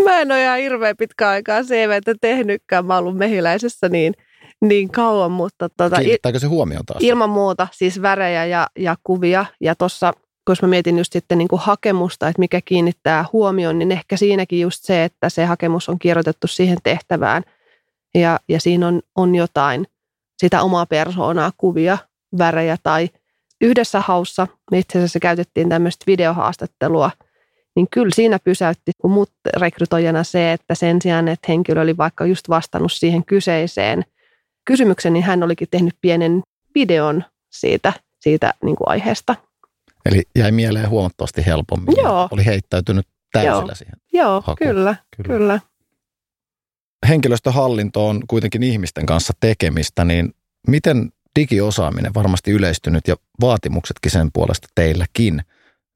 [0.05, 2.87] Mä en ole ihan hirveän pitkä aikaa CVtä tehnytkään.
[2.87, 4.15] Mä oon ollut mehiläisessä niin,
[4.61, 5.69] niin kauan, mutta...
[5.77, 7.03] Tota, Kiinnittääkö se huomioon taas?
[7.03, 9.47] Ilman muuta, siis värejä ja, ja kuvia.
[9.61, 10.13] Ja tuossa,
[10.47, 14.61] kun mä mietin just sitten niin kuin hakemusta, että mikä kiinnittää huomioon, niin ehkä siinäkin
[14.61, 17.43] just se, että se hakemus on kirjoitettu siihen tehtävään.
[18.15, 19.87] Ja, ja siinä on, on jotain
[20.39, 21.99] sitä omaa persoonaa, kuvia,
[22.39, 23.09] värejä tai
[23.61, 27.11] yhdessä haussa itse asiassa käytettiin tämmöistä videohaastattelua–
[27.79, 32.49] niin kyllä siinä pysäytti mut rekrytoijana se, että sen sijaan, että henkilö oli vaikka just
[32.49, 34.05] vastannut siihen kyseiseen
[34.65, 36.43] kysymykseen, niin hän olikin tehnyt pienen
[36.75, 39.35] videon siitä, siitä niin kuin aiheesta.
[40.07, 41.95] Eli jäi mieleen huomattavasti helpommin.
[41.97, 42.29] Joo.
[42.31, 43.75] Oli heittäytynyt täysillä Joo.
[43.75, 45.61] siihen Joo, kyllä, kyllä, kyllä.
[47.09, 50.35] Henkilöstöhallinto on kuitenkin ihmisten kanssa tekemistä, niin
[50.69, 55.43] miten digiosaaminen varmasti yleistynyt ja vaatimuksetkin sen puolesta teilläkin,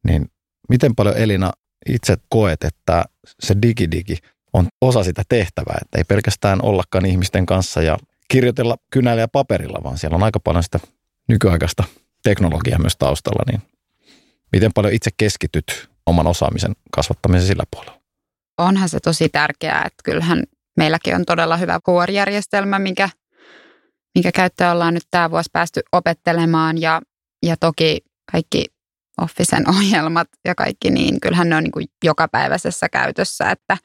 [0.05, 0.31] niin
[0.68, 1.53] miten paljon Elina
[1.88, 3.05] itse koet, että
[3.40, 4.16] se digidigi
[4.53, 9.83] on osa sitä tehtävää, että ei pelkästään ollakaan ihmisten kanssa ja kirjoitella kynällä ja paperilla,
[9.85, 10.81] vaan siellä on aika paljon sitä
[11.29, 11.85] nykyaikaista
[12.23, 13.62] teknologiaa myös taustalla, niin
[14.53, 18.03] miten paljon itse keskityt oman osaamisen kasvattamiseen sillä puolella?
[18.59, 20.45] Onhan se tosi tärkeää, että kyllähän
[20.77, 23.09] meilläkin on todella hyvä HR-järjestelmä, minkä,
[24.14, 27.01] minkä käyttöä ollaan nyt tämä vuosi päästy opettelemaan ja,
[27.42, 28.01] ja toki
[28.33, 28.64] kaikki
[29.20, 33.77] Officen ohjelmat ja kaikki, niin kyllähän ne on niin kuin jokapäiväisessä käytössä, että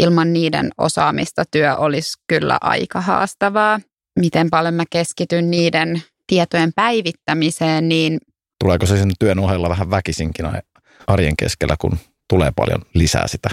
[0.00, 3.80] ilman niiden osaamista työ olisi kyllä aika haastavaa.
[4.20, 8.18] Miten paljon mä keskityn niiden tietojen päivittämiseen, niin...
[8.64, 10.46] Tuleeko se sen työn ohella vähän väkisinkin
[11.06, 11.98] arjen keskellä, kun
[12.28, 13.50] tulee paljon lisää sitä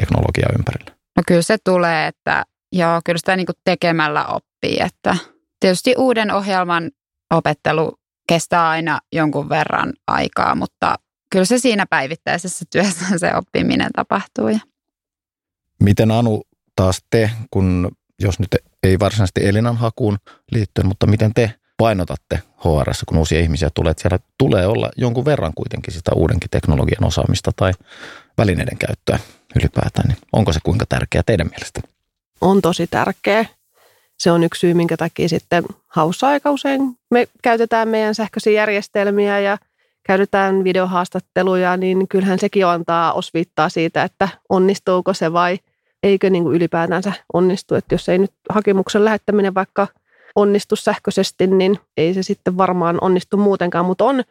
[0.00, 0.96] teknologiaa ympärillä?
[1.16, 5.16] No kyllä se tulee, että joo, kyllä sitä niin kuin tekemällä oppii, että
[5.60, 6.90] tietysti uuden ohjelman
[7.34, 10.94] opettelu kestää aina jonkun verran aikaa, mutta
[11.30, 14.58] kyllä se siinä päivittäisessä työssä se oppiminen tapahtuu.
[15.82, 16.42] Miten Anu
[16.76, 18.48] taas te, kun jos nyt
[18.82, 20.18] ei varsinaisesti Elinan hakuun
[20.52, 25.24] liittyen, mutta miten te painotatte HR, kun uusia ihmisiä tulee, että siellä tulee olla jonkun
[25.24, 27.72] verran kuitenkin sitä uudenkin teknologian osaamista tai
[28.38, 29.18] välineiden käyttöä
[29.56, 31.80] ylipäätään, niin onko se kuinka tärkeää teidän mielestä?
[32.40, 33.44] On tosi tärkeä
[34.24, 39.40] se on yksi syy, minkä takia sitten haussa aika usein me käytetään meidän sähköisiä järjestelmiä
[39.40, 39.58] ja
[40.06, 45.58] käytetään videohaastatteluja, niin kyllähän sekin antaa osviittaa siitä, että onnistuuko se vai
[46.02, 47.74] eikö niin kuin ylipäätänsä onnistu.
[47.74, 49.86] Että jos ei nyt hakemuksen lähettäminen vaikka
[50.36, 54.24] onnistu sähköisesti, niin ei se sitten varmaan onnistu muutenkaan, mutta on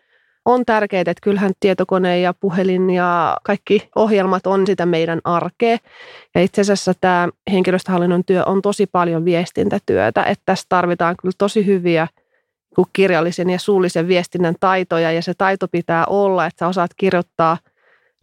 [0.45, 5.77] on tärkeää, että kyllähän tietokone ja puhelin ja kaikki ohjelmat on sitä meidän arkea.
[6.35, 11.65] Ja itse asiassa tämä henkilöstöhallinnon työ on tosi paljon viestintätyötä, että tässä tarvitaan kyllä tosi
[11.65, 12.07] hyviä
[12.93, 17.57] kirjallisen ja suullisen viestinnän taitoja ja se taito pitää olla, että sä osaat kirjoittaa–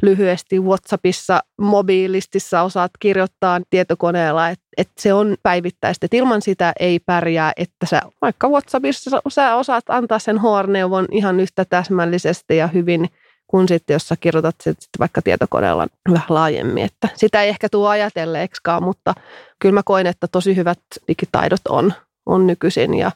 [0.02, 6.06] lyhyesti WhatsAppissa, mobiilistissa osaat kirjoittaa tietokoneella, että et se on päivittäistä.
[6.06, 11.40] Et ilman sitä ei pärjää, että sä vaikka WhatsAppissa sä osaat antaa sen HR-neuvon ihan
[11.40, 13.08] yhtä täsmällisesti ja hyvin
[13.46, 16.84] kuin sitten, jos sä kirjoitat sit vaikka tietokoneella vähän laajemmin.
[16.84, 19.14] Että sitä ei ehkä tule ajatelleeksikaan, mutta
[19.58, 21.92] kyllä mä koen, että tosi hyvät digitaidot on,
[22.26, 23.10] on nykyisin ja,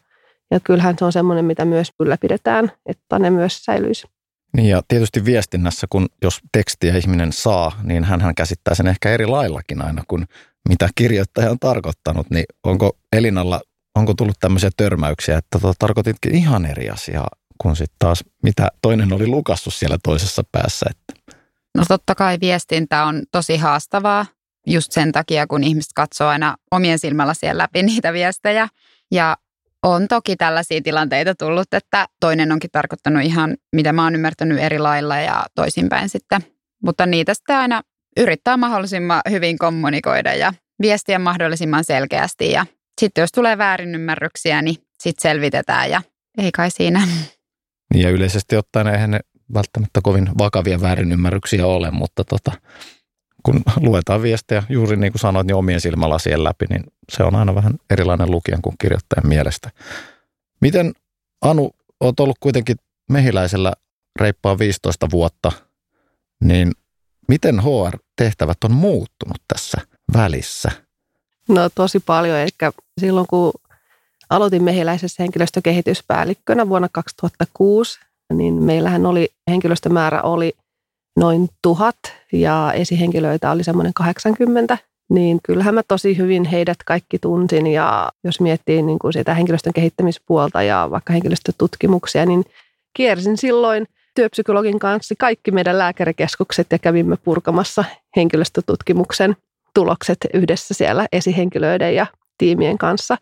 [0.51, 4.14] ja kyllähän se on semmoinen, mitä myös ylläpidetään, että ne myös säilyisi.
[4.57, 9.27] Niin ja tietysti viestinnässä, kun jos tekstiä ihminen saa, niin hän käsittää sen ehkä eri
[9.27, 10.27] laillakin aina kuin
[10.69, 12.31] mitä kirjoittaja on tarkoittanut.
[12.31, 13.61] Niin onko Elinalla,
[13.95, 19.13] onko tullut tämmöisiä törmäyksiä, että tota, tarkoititkin ihan eri asiaa kuin sitten taas mitä toinen
[19.13, 20.87] oli lukassut siellä toisessa päässä?
[20.91, 21.35] Että.
[21.79, 24.27] No totta kai viestintä on tosi haastavaa
[24.67, 28.69] just sen takia, kun ihmiset katsoo aina omien silmällä siellä läpi niitä viestejä.
[29.11, 29.37] Ja
[29.85, 34.79] on toki tällaisia tilanteita tullut, että toinen onkin tarkoittanut ihan, mitä mä oon ymmärtänyt eri
[34.79, 36.41] lailla ja toisinpäin sitten.
[36.85, 37.83] Mutta niitä sitten aina
[38.17, 42.51] yrittää mahdollisimman hyvin kommunikoida ja viestiä mahdollisimman selkeästi.
[42.51, 42.67] Ja
[43.01, 46.03] sitten jos tulee väärinymmärryksiä, niin sitten selvitetään ja
[46.39, 47.09] ei kai siinä.
[47.95, 49.21] Niin ja yleisesti ottaen eihän ne
[49.55, 52.53] välttämättä kovin vakavia väärinymmärryksiä ole, mutta tota,
[53.45, 57.55] kun luetaan viestejä juuri niin kuin sanoit, niin omien silmälasien läpi, niin se on aina
[57.55, 59.71] vähän erilainen lukijan kuin kirjoittajan mielestä.
[60.61, 60.93] Miten
[61.43, 62.77] Anu, olet ollut kuitenkin
[63.11, 63.73] mehiläisellä
[64.21, 65.53] reippaan 15 vuotta,
[66.41, 66.73] niin
[67.29, 69.81] miten HR-tehtävät on muuttunut tässä
[70.15, 70.71] välissä?
[71.49, 73.53] No tosi paljon, eli silloin kun
[74.31, 77.99] aloitin mehiläisessä henkilöstökehityspäällikkönä vuonna 2006,
[78.33, 80.53] niin meillähän oli, henkilöstömäärä oli
[81.17, 81.97] noin tuhat
[82.33, 88.41] ja esihenkilöitä oli semmoinen 80, niin kyllähän mä tosi hyvin heidät kaikki tunsin ja jos
[88.41, 92.45] miettii niin kuin sitä henkilöstön kehittämispuolta ja vaikka henkilöstötutkimuksia, niin
[92.97, 97.85] kiersin silloin työpsykologin kanssa kaikki meidän lääkärikeskukset ja kävimme purkamassa
[98.17, 99.37] henkilöstötutkimuksen
[99.75, 102.07] tulokset yhdessä siellä esihenkilöiden ja
[102.39, 103.19] tiimien kanssa.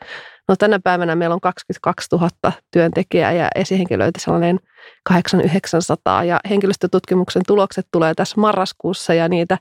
[0.49, 4.59] No tänä päivänä meillä on 22 000 työntekijää ja esihenkilöitä sellainen
[5.05, 9.59] 8900 ja henkilöstötutkimuksen tulokset tulee tässä marraskuussa ja niitä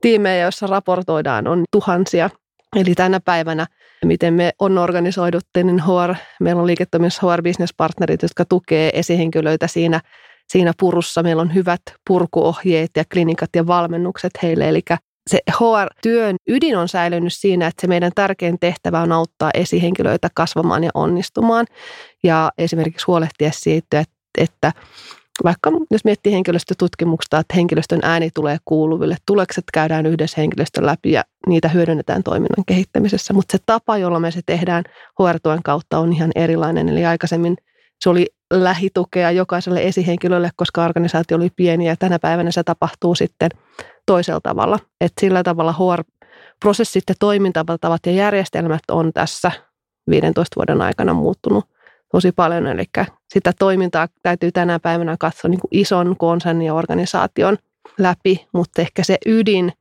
[0.00, 2.30] tiimejä, joissa raportoidaan, on tuhansia.
[2.76, 3.66] Eli tänä päivänä,
[4.04, 9.66] miten me on organisoiduttu, niin HR, meillä on liiketoiminnassa HR Business Partnerit, jotka tukee esihenkilöitä
[9.66, 10.00] siinä,
[10.48, 11.22] siinä purussa.
[11.22, 14.80] Meillä on hyvät purkuohjeet ja klinikat ja valmennukset heille, eli
[15.30, 20.84] se HR-työn ydin on säilynyt siinä, että se meidän tärkein tehtävä on auttaa esihenkilöitä kasvamaan
[20.84, 21.66] ja onnistumaan
[22.22, 24.04] ja esimerkiksi huolehtia siitä,
[24.38, 24.72] että,
[25.44, 31.24] vaikka jos miettii henkilöstötutkimuksesta, että henkilöstön ääni tulee kuuluville, tulokset käydään yhdessä henkilöstön läpi ja
[31.46, 34.84] niitä hyödynnetään toiminnan kehittämisessä, mutta se tapa, jolla me se tehdään
[35.20, 36.88] HR-tuen kautta on ihan erilainen.
[36.88, 37.56] Eli aikaisemmin
[38.00, 43.50] se oli lähitukea jokaiselle esihenkilölle, koska organisaatio oli pieni ja tänä päivänä se tapahtuu sitten
[44.06, 44.78] toisella tavalla.
[45.00, 49.50] Että sillä tavalla HR-prosessit ja toimintatavat ja järjestelmät on tässä
[50.10, 51.64] 15 vuoden aikana muuttunut
[52.12, 52.66] tosi paljon.
[52.66, 52.84] Eli
[53.34, 57.56] sitä toimintaa täytyy tänä päivänä katsoa niin kuin ison konsernin ja organisaation
[57.98, 59.72] läpi, mutta ehkä se ydin,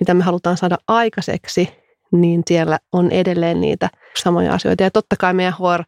[0.00, 1.68] mitä me halutaan saada aikaiseksi,
[2.12, 4.82] niin siellä on edelleen niitä samoja asioita.
[4.82, 5.82] Ja totta kai meidän HR,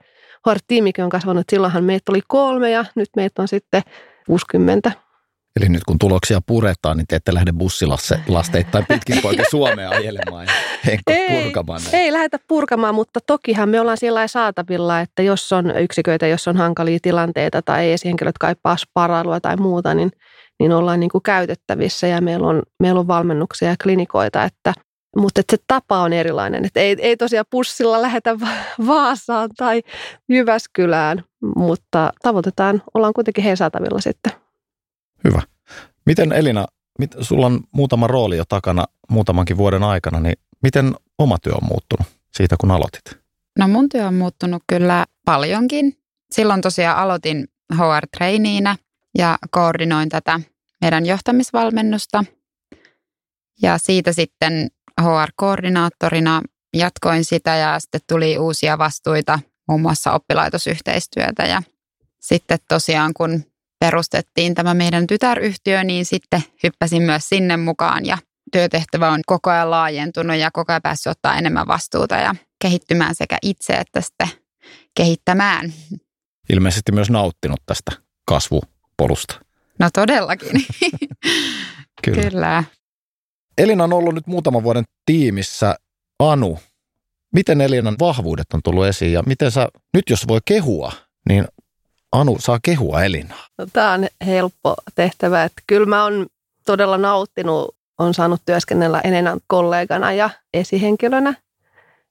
[0.48, 1.44] HR-tiimikin on kasvanut.
[1.50, 3.82] Silloinhan meitä oli kolme ja nyt meitä on sitten
[4.26, 4.92] 60
[5.56, 10.52] Eli nyt kun tuloksia puretaan, niin te ette lähde bussilasteittain pitkin poikin Suomea ajelemaan ja
[10.86, 11.80] Henkko ei, purkamaan.
[11.82, 11.94] Näin.
[11.94, 16.56] Ei lähdetä purkamaan, mutta tokihan me ollaan sillä saatavilla, että jos on yksiköitä, jos on
[16.56, 20.10] hankalia tilanteita tai esihenkilöt kaipaa sparailua tai muuta, niin,
[20.60, 24.74] niin ollaan niin kuin käytettävissä ja meillä on, meillä on valmennuksia ja klinikoita, että
[25.16, 26.64] mutta että se tapa on erilainen.
[26.64, 28.36] Että ei, ei tosiaan pussilla lähetä
[28.86, 29.82] Vaasaan tai
[30.28, 31.24] Jyväskylään,
[31.56, 34.32] mutta tavoitetaan, ollaan kuitenkin he saatavilla sitten.
[35.24, 35.42] Hyvä.
[36.06, 36.66] Miten Elina,
[36.98, 41.68] mit, sulla on muutama rooli jo takana muutamankin vuoden aikana, niin miten oma työ on
[41.68, 43.18] muuttunut siitä, kun aloitit?
[43.58, 45.96] No mun työ on muuttunut kyllä paljonkin.
[46.30, 48.76] Silloin tosiaan aloitin HR-treiniinä
[49.18, 50.40] ja koordinoin tätä
[50.80, 52.24] meidän johtamisvalmennusta.
[53.62, 56.42] Ja siitä sitten HR-koordinaattorina
[56.74, 61.42] jatkoin sitä ja sitten tuli uusia vastuita, muun muassa oppilaitosyhteistyötä.
[61.42, 61.62] Ja
[62.20, 63.44] sitten tosiaan kun
[63.80, 68.18] perustettiin tämä meidän tytäryhtiö, niin sitten hyppäsin myös sinne mukaan ja
[68.52, 73.38] työtehtävä on koko ajan laajentunut ja koko ajan päässyt ottaa enemmän vastuuta ja kehittymään sekä
[73.42, 74.28] itse että sitten
[74.96, 75.72] kehittämään.
[76.52, 77.92] Ilmeisesti myös nauttinut tästä
[78.28, 79.40] kasvupolusta.
[79.78, 80.50] No todellakin.
[82.04, 82.22] Kyllä.
[82.22, 82.64] Kyllä.
[83.58, 85.74] Elina on ollut nyt muutaman vuoden tiimissä.
[86.18, 86.58] Anu,
[87.34, 90.92] miten Elinan vahvuudet on tullut esiin ja miten sä, nyt jos voi kehua,
[91.28, 91.44] niin
[92.12, 93.46] Anu saa kehua Elinaa.
[93.58, 95.44] No, tämä on helppo tehtävä.
[95.44, 96.26] Että kyllä mä oon
[96.66, 101.34] todella nauttinut, on saanut työskennellä Elenan kollegana ja esihenkilönä.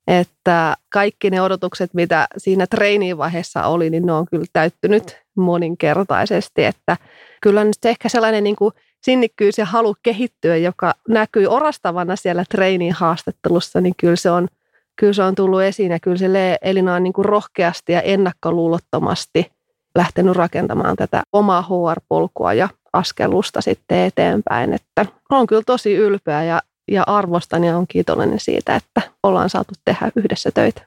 [0.08, 6.66] Että kaikki ne odotukset, mitä siinä treeniin vaiheessa oli, niin ne on kyllä täyttynyt moninkertaisesti.
[6.66, 6.98] Että
[7.42, 12.94] kyllä nyt ehkä sellainen niin kuin sinnikkyys ja halu kehittyä, joka näkyy orastavana siellä treeniin
[12.94, 14.48] haastattelussa, niin kyllä se on,
[14.96, 19.52] kyllä se on tullut esiin ja kyllä se Elina on niin kuin rohkeasti ja ennakkoluulottomasti
[19.96, 24.74] lähtenyt rakentamaan tätä omaa HR-polkua ja askelusta sitten eteenpäin.
[24.74, 29.74] Että on kyllä tosi ylpeä ja, ja arvostan ja on kiitollinen siitä, että ollaan saatu
[29.86, 30.82] tehdä yhdessä töitä.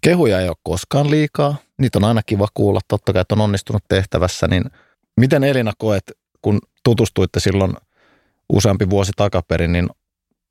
[0.00, 1.56] Kehuja ei ole koskaan liikaa.
[1.78, 4.48] Niitä on aina kiva kuulla, totta kai, että on onnistunut tehtävässä.
[4.48, 4.64] Niin
[5.20, 7.74] miten Elina koet, kun tutustuitte silloin
[8.52, 9.88] useampi vuosi takaperin, niin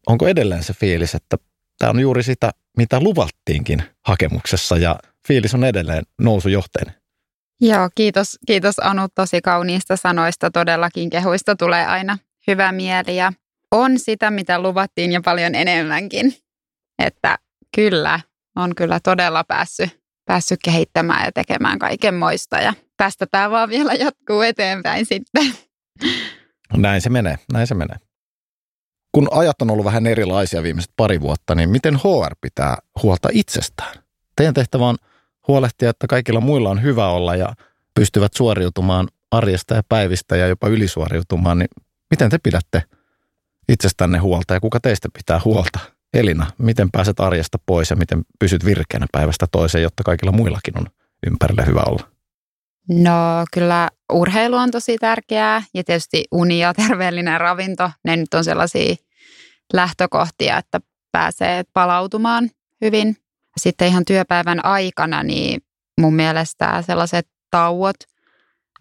[0.07, 1.37] onko edelleen se fiilis, että
[1.79, 6.93] tämä on juuri sitä, mitä luvattiinkin hakemuksessa ja fiilis on edelleen nousujohteinen?
[7.61, 10.51] Joo, kiitos, kiitos Anu tosi kauniista sanoista.
[10.51, 12.17] Todellakin kehuista tulee aina
[12.47, 13.33] hyvä mieli ja
[13.71, 16.35] on sitä, mitä luvattiin ja paljon enemmänkin.
[16.99, 17.37] Että
[17.75, 18.19] kyllä,
[18.55, 23.93] on kyllä todella päässyt, päässyt kehittämään ja tekemään kaiken moista ja tästä tämä vaan vielä
[23.93, 25.53] jatkuu eteenpäin sitten.
[26.77, 27.97] Näin se menee, näin se menee.
[29.11, 33.95] Kun ajat on ollut vähän erilaisia viimeiset pari vuotta, niin miten HR pitää huolta itsestään?
[34.35, 34.97] Teidän tehtävä on
[35.47, 37.53] huolehtia, että kaikilla muilla on hyvä olla ja
[37.93, 41.69] pystyvät suoriutumaan arjesta ja päivistä ja jopa ylisuoriutumaan, niin
[42.11, 42.83] miten te pidätte
[43.69, 45.79] itsestänne huolta ja kuka teistä pitää huolta?
[46.13, 50.87] Elina, miten pääset arjesta pois ja miten pysyt virkeänä päivästä toiseen, jotta kaikilla muillakin on
[51.27, 52.07] ympärille hyvä olla?
[52.89, 58.43] No kyllä urheilu on tosi tärkeää ja tietysti uni ja terveellinen ravinto, ne nyt on
[58.43, 58.95] sellaisia
[59.73, 60.79] lähtökohtia, että
[61.11, 62.49] pääsee palautumaan
[62.81, 63.17] hyvin.
[63.57, 65.61] Sitten ihan työpäivän aikana niin
[66.01, 67.95] mun mielestä sellaiset tauot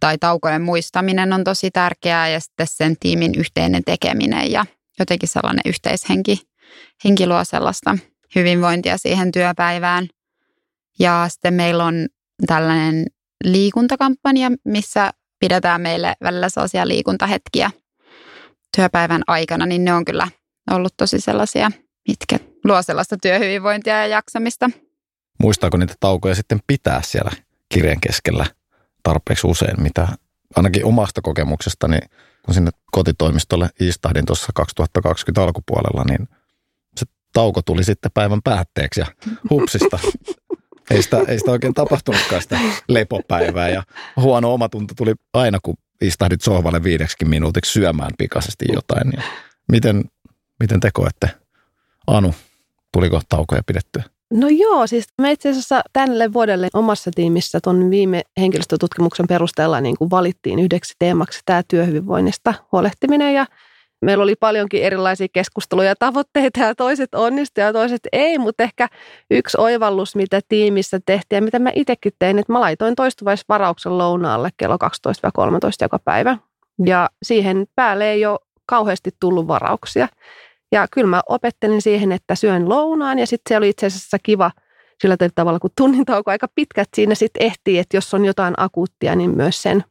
[0.01, 4.67] tai taukojen muistaminen on tosi tärkeää ja sitten sen tiimin yhteinen tekeminen ja
[4.99, 6.41] jotenkin sellainen yhteishenki
[7.05, 7.99] henki luo sellaista
[8.35, 10.09] hyvinvointia siihen työpäivään.
[10.99, 12.07] Ja sitten meillä on
[12.47, 13.07] tällainen
[13.45, 15.11] liikuntakampanja, missä
[15.41, 17.71] pidetään meille välillä sellaisia liikuntahetkiä
[18.77, 20.29] työpäivän aikana, niin ne on kyllä
[20.71, 21.71] ollut tosi sellaisia,
[22.09, 24.71] mitkä luo sellaista työhyvinvointia ja jaksamista.
[25.39, 27.31] Muistaako niitä taukoja sitten pitää siellä
[27.69, 28.47] kirjan keskellä
[29.03, 30.09] tarpeeksi usein, mitä
[30.57, 31.99] ainakin omasta kokemuksestani,
[32.45, 36.29] kun sinne kotitoimistolle istahdin tuossa 2020 alkupuolella, niin
[36.97, 39.07] se tauko tuli sitten päivän päätteeksi ja
[39.51, 39.99] hupsista
[40.91, 43.83] ei sitä, ei sitä oikein tapahtunutkaan sitä lepopäivää ja
[44.17, 49.13] huono omatunto tuli aina, kun istahdit sohvalle viideksi minuutiksi syömään pikaisesti jotain.
[49.17, 49.23] Ja
[49.73, 50.05] miten,
[50.61, 51.31] miten te koette?
[52.07, 52.35] Anu,
[52.97, 54.03] tuliko taukoja pidettyä?
[54.31, 59.97] No joo, siis me itse asiassa tälle vuodelle omassa tiimissä tuon viime henkilöstötutkimuksen perusteella niin
[59.97, 63.47] kuin valittiin yhdeksi teemaksi tämä työhyvinvoinnista huolehtiminen ja
[64.03, 68.89] meillä oli paljonkin erilaisia keskusteluja ja tavoitteita ja toiset onnistuivat ja toiset ei, mutta ehkä
[69.31, 74.51] yksi oivallus, mitä tiimissä tehtiin ja mitä mä itsekin tein, että mä laitoin toistuvaisvarauksen lounaalle
[74.57, 74.79] kello 12-13
[75.83, 76.39] joka päivä
[76.87, 80.09] ja siihen päälle ei ole kauheasti tullut varauksia.
[80.73, 84.51] Ja kyllä mä opettelin siihen, että syön lounaan ja sitten se oli itse asiassa kiva
[85.01, 89.15] sillä tavalla, kun tunnin tauko aika pitkät siinä sitten ehtii, että jos on jotain akuuttia,
[89.17, 89.85] niin myös sen,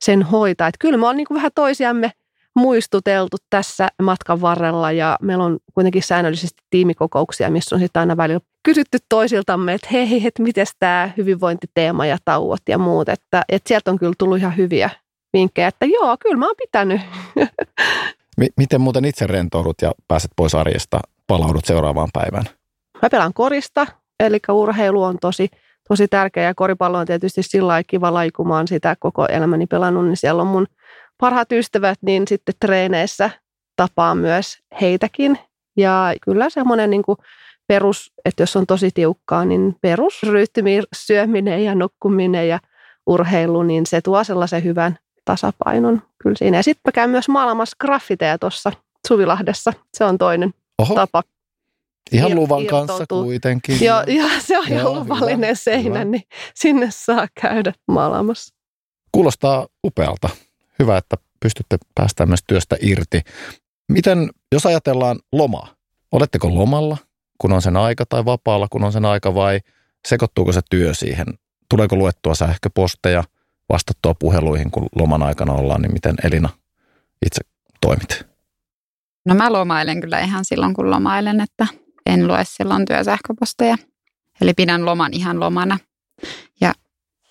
[0.00, 0.68] sen hoitaa.
[0.68, 2.10] Että kyllä me on niin vähän toisiamme
[2.56, 8.40] muistuteltu tässä matkan varrella ja meillä on kuitenkin säännöllisesti tiimikokouksia, missä on sitten aina välillä
[8.62, 13.90] kysytty toisiltamme, että hei, että miten tämä hyvinvointiteema ja tauot ja muut, että, että sieltä
[13.90, 14.90] on kyllä tullut ihan hyviä
[15.32, 17.00] vinkkejä, että joo, kyllä mä oon pitänyt.
[18.56, 22.44] Miten muuten itse rentoudut ja pääset pois arjesta, palaudut seuraavaan päivään?
[23.02, 23.86] Mä pelaan korista,
[24.20, 25.48] eli urheilu on tosi,
[25.88, 30.42] tosi tärkeä ja koripallo on tietysti sillä kiva laikumaan sitä koko elämäni pelannut, niin siellä
[30.42, 30.66] on mun
[31.20, 33.30] parhaat ystävät, niin sitten treeneissä
[33.76, 35.38] tapaa myös heitäkin.
[35.76, 37.18] Ja kyllä semmoinen niin kuin
[37.66, 42.58] perus, että jos on tosi tiukkaa, niin perusrytmi, syöminen ja nukkuminen ja
[43.06, 46.56] urheilu, niin se tuo sellaisen hyvän tasapainon kyllä siinä.
[46.56, 48.72] Ja sitten mä käyn myös maailmassa graffiteja tuossa
[49.08, 49.72] Suvilahdessa.
[49.94, 50.94] Se on toinen Oho.
[50.94, 51.22] tapa.
[52.12, 53.84] Ihan luvan kanssa kuitenkin.
[53.84, 56.04] Joo, ja se on ihan luvallinen hyvä, seinä, hyvä.
[56.04, 56.22] niin
[56.54, 58.54] sinne saa käydä maailmassa.
[59.12, 60.28] Kuulostaa upealta
[60.78, 63.20] hyvä, että pystytte päästään myös työstä irti.
[63.92, 65.68] Miten, jos ajatellaan lomaa,
[66.12, 66.96] oletteko lomalla,
[67.38, 69.60] kun on sen aika, tai vapaalla, kun on sen aika, vai
[70.08, 71.26] sekoittuuko se työ siihen?
[71.70, 73.24] Tuleeko luettua sähköposteja,
[73.68, 76.48] vastattua puheluihin, kun loman aikana ollaan, niin miten Elina
[77.26, 77.40] itse
[77.80, 78.26] toimit?
[79.24, 81.66] No mä lomailen kyllä ihan silloin, kun lomailen, että
[82.06, 83.76] en lue silloin työsähköposteja.
[84.40, 85.78] Eli pidän loman ihan lomana.
[86.60, 86.72] Ja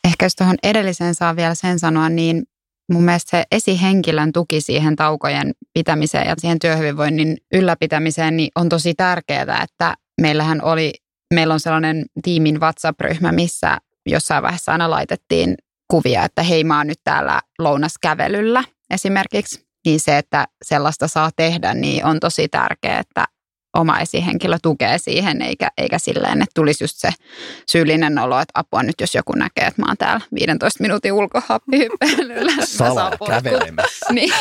[0.03, 2.43] ehkä jos tuohon edelliseen saa vielä sen sanoa, niin
[2.91, 8.93] mun mielestä se esihenkilön tuki siihen taukojen pitämiseen ja siihen työhyvinvoinnin ylläpitämiseen niin on tosi
[8.93, 10.93] tärkeää, että meillähän oli,
[11.33, 15.55] meillä on sellainen tiimin WhatsApp-ryhmä, missä jossain vaiheessa aina laitettiin
[15.87, 19.65] kuvia, että hei mä oon nyt täällä lounaskävelyllä esimerkiksi.
[19.85, 23.25] Niin se, että sellaista saa tehdä, niin on tosi tärkeää, että
[23.75, 27.09] oma esihenkilö tukee siihen, eikä, eikä silleen, että tulisi just se
[27.71, 32.51] syyllinen olo, että apua nyt, jos joku näkee, että mä oon täällä 15 minuutin ulkohappihyppelyllä.
[32.65, 34.05] Salaa kävelemässä.
[34.13, 34.33] niin,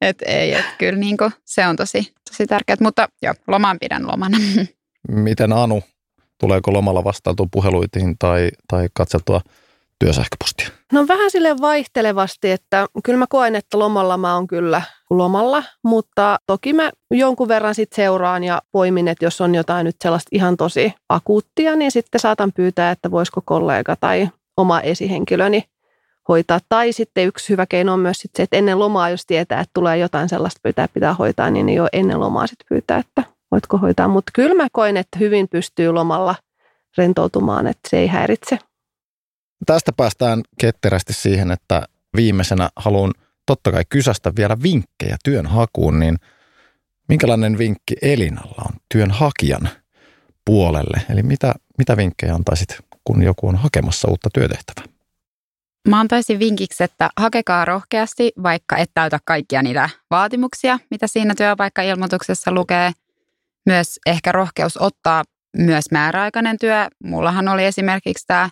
[0.00, 4.06] että ei, että kyllä niin kuin, se on tosi, tosi tärkeää, mutta joo, lomaan pidän
[4.06, 4.38] lomana.
[5.08, 5.82] Miten Anu,
[6.40, 9.40] tuleeko lomalla vastailtua puheluitiin tai, tai katseltua
[10.04, 10.68] työsähköpostia?
[10.92, 16.38] No vähän sille vaihtelevasti, että kyllä mä koen, että lomalla mä oon kyllä lomalla, mutta
[16.46, 20.56] toki mä jonkun verran sit seuraan ja poimin, että jos on jotain nyt sellaista ihan
[20.56, 25.64] tosi akuuttia, niin sitten saatan pyytää, että voisiko kollega tai oma esihenkilöni
[26.28, 26.60] hoitaa.
[26.68, 29.70] Tai sitten yksi hyvä keino on myös sit se, että ennen lomaa, jos tietää, että
[29.74, 34.08] tulee jotain sellaista pyytää, pitää hoitaa, niin jo ennen lomaa sitten pyytää, että voitko hoitaa.
[34.08, 36.34] Mutta kyllä mä koen, että hyvin pystyy lomalla
[36.98, 38.58] rentoutumaan, että se ei häiritse.
[39.66, 41.82] Tästä päästään ketterästi siihen, että
[42.16, 43.12] viimeisenä haluan
[43.46, 46.16] totta kai kysästä vielä vinkkejä työnhakuun, niin
[47.08, 49.68] minkälainen vinkki Elinalla on työnhakijan
[50.44, 51.02] puolelle?
[51.10, 54.96] Eli mitä, mitä vinkkejä antaisit, kun joku on hakemassa uutta työtehtävää?
[55.88, 62.52] Mä antaisin vinkiksi, että hakekaa rohkeasti, vaikka et täytä kaikkia niitä vaatimuksia, mitä siinä työpaikkailmoituksessa
[62.52, 62.92] lukee.
[63.66, 65.24] Myös ehkä rohkeus ottaa
[65.56, 66.88] myös määräaikainen työ.
[67.04, 68.50] Mullahan oli esimerkiksi tämä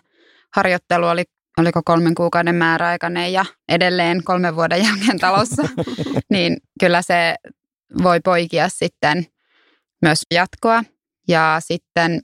[0.55, 1.23] harjoittelu oli,
[1.57, 5.63] oliko kolmen kuukauden määräaikainen ja edelleen kolmen vuoden jälkeen talossa,
[6.31, 7.35] niin kyllä se
[8.03, 9.25] voi poikia sitten
[10.01, 10.83] myös jatkoa.
[11.27, 12.21] Ja sitten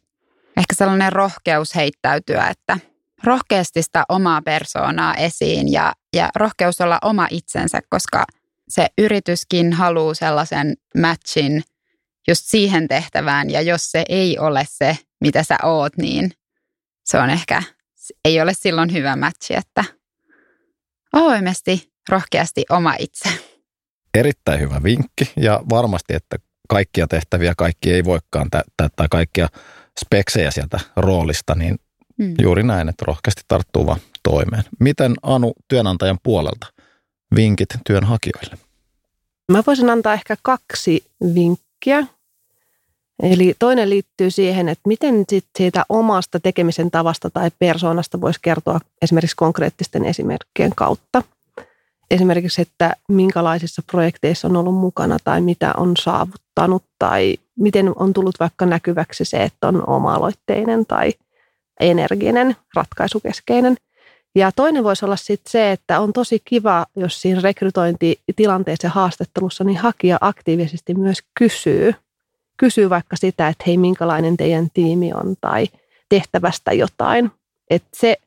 [0.58, 2.78] ehkä sellainen rohkeus heittäytyä, että
[3.24, 8.26] rohkeasti sitä omaa persoonaa esiin ja, ja rohkeus olla oma itsensä, koska
[8.70, 11.64] se yrityskin haluaa sellaisen matchin
[12.28, 16.32] just siihen tehtävään ja jos se ei ole se, mitä sä oot, niin
[17.06, 17.64] se on ehkä
[18.26, 19.84] ei ole silloin hyvä matchi, että
[21.14, 23.30] avoimesti, rohkeasti oma itse.
[24.14, 26.38] Erittäin hyvä vinkki ja varmasti, että
[26.70, 29.47] kaikkia tehtäviä kaikki ei voikaan täyttää kaikkia
[29.99, 31.80] speksejä sieltä roolista, niin
[32.24, 32.36] hmm.
[32.41, 34.64] juuri näin, että rohkeasti tarttuu vaan toimeen.
[34.80, 36.68] Miten Anu työnantajan puolelta
[37.36, 38.57] vinkit työnhakijoille?
[39.51, 41.05] Mä voisin antaa ehkä kaksi
[41.36, 42.07] vinkkiä.
[43.22, 48.80] Eli toinen liittyy siihen, että miten sit siitä omasta tekemisen tavasta tai persoonasta voisi kertoa
[49.02, 51.22] esimerkiksi konkreettisten esimerkkien kautta.
[52.12, 58.40] Esimerkiksi, että minkälaisissa projekteissa on ollut mukana tai mitä on saavuttanut tai miten on tullut
[58.40, 61.14] vaikka näkyväksi se, että on oma-aloitteinen tai
[61.80, 63.78] energinen, ratkaisukeskeinen.
[64.36, 69.64] Ja toinen voisi olla sitten se, että on tosi kiva, jos siinä rekrytointitilanteessa ja haastattelussa
[69.64, 71.94] niin hakija aktiivisesti myös kysyy–
[72.62, 75.68] kysyy vaikka sitä, että hei, minkälainen teidän tiimi on tai
[76.09, 77.32] tehtävästä jotain.
[77.70, 78.18] Että se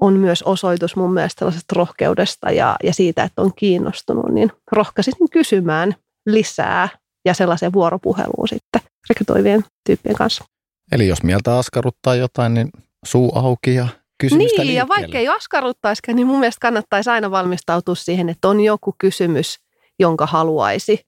[0.00, 5.14] on myös osoitus mun mielestä tällaisesta rohkeudesta ja, ja siitä, että on kiinnostunut, niin rohkaisin
[5.30, 5.94] kysymään
[6.26, 6.88] lisää
[7.24, 10.44] ja sellaiseen vuoropuheluun sitten rekrytoivien tyyppien kanssa.
[10.92, 12.70] Eli jos mieltä askarruttaa jotain, niin
[13.04, 13.88] suu auki ja
[14.18, 18.60] kysymystä Niin, ja vaikka ei askarruttaisikaan, niin mun mielestä kannattaisi aina valmistautua siihen, että on
[18.60, 19.58] joku kysymys,
[19.98, 21.00] jonka haluaisi,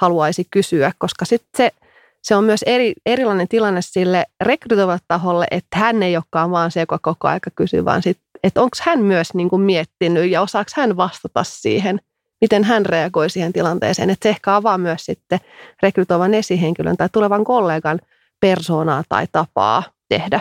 [0.00, 1.70] haluaisi kysyä, koska sitten se–
[2.28, 6.80] se on myös eri, erilainen tilanne sille rekrytoivalle taholle, että hän ei olekaan vaan se,
[6.80, 10.70] joka koko aika kysyy, vaan sit, että onko hän myös niin kuin miettinyt ja osaako
[10.74, 12.00] hän vastata siihen,
[12.40, 14.10] miten hän reagoi siihen tilanteeseen.
[14.10, 15.38] Että se ehkä avaa myös sitten
[15.82, 18.00] rekrytoivan esihenkilön tai tulevan kollegan
[18.40, 20.40] persoonaa tai tapaa tehdä.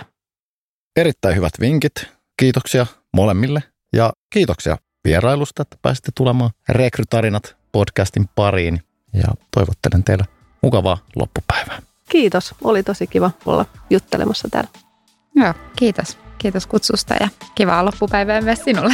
[0.95, 1.93] Erittäin hyvät vinkit.
[2.39, 3.63] Kiitoksia molemmille
[3.93, 8.81] ja kiitoksia vierailusta, että pääsitte tulemaan Rekrytarinat podcastin pariin
[9.13, 11.81] ja toivottelen teille mukavaa loppupäivää.
[12.09, 12.55] Kiitos.
[12.63, 14.69] Oli tosi kiva olla juttelemassa täällä.
[15.35, 16.17] Joo, kiitos.
[16.37, 18.93] Kiitos kutsusta ja kivaa loppupäivää myös sinulle.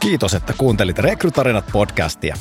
[0.00, 2.36] Kiitos, että kuuntelit Rekrytarinat podcastia.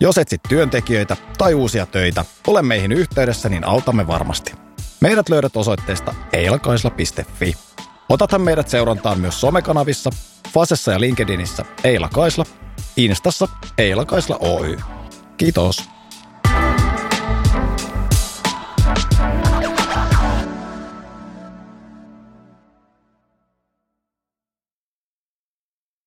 [0.00, 4.52] Jos etsit työntekijöitä tai uusia töitä, ole meihin yhteydessä, niin autamme varmasti.
[5.00, 7.54] Meidät löydät osoitteesta eilakaisla.fi.
[8.08, 10.10] Otathan meidät seurantaan myös somekanavissa,
[10.52, 12.44] Fasessa ja LinkedInissä Eila Kaisla
[12.96, 14.76] Instassa Eila Kaisla Oy.
[15.36, 15.93] Kiitos.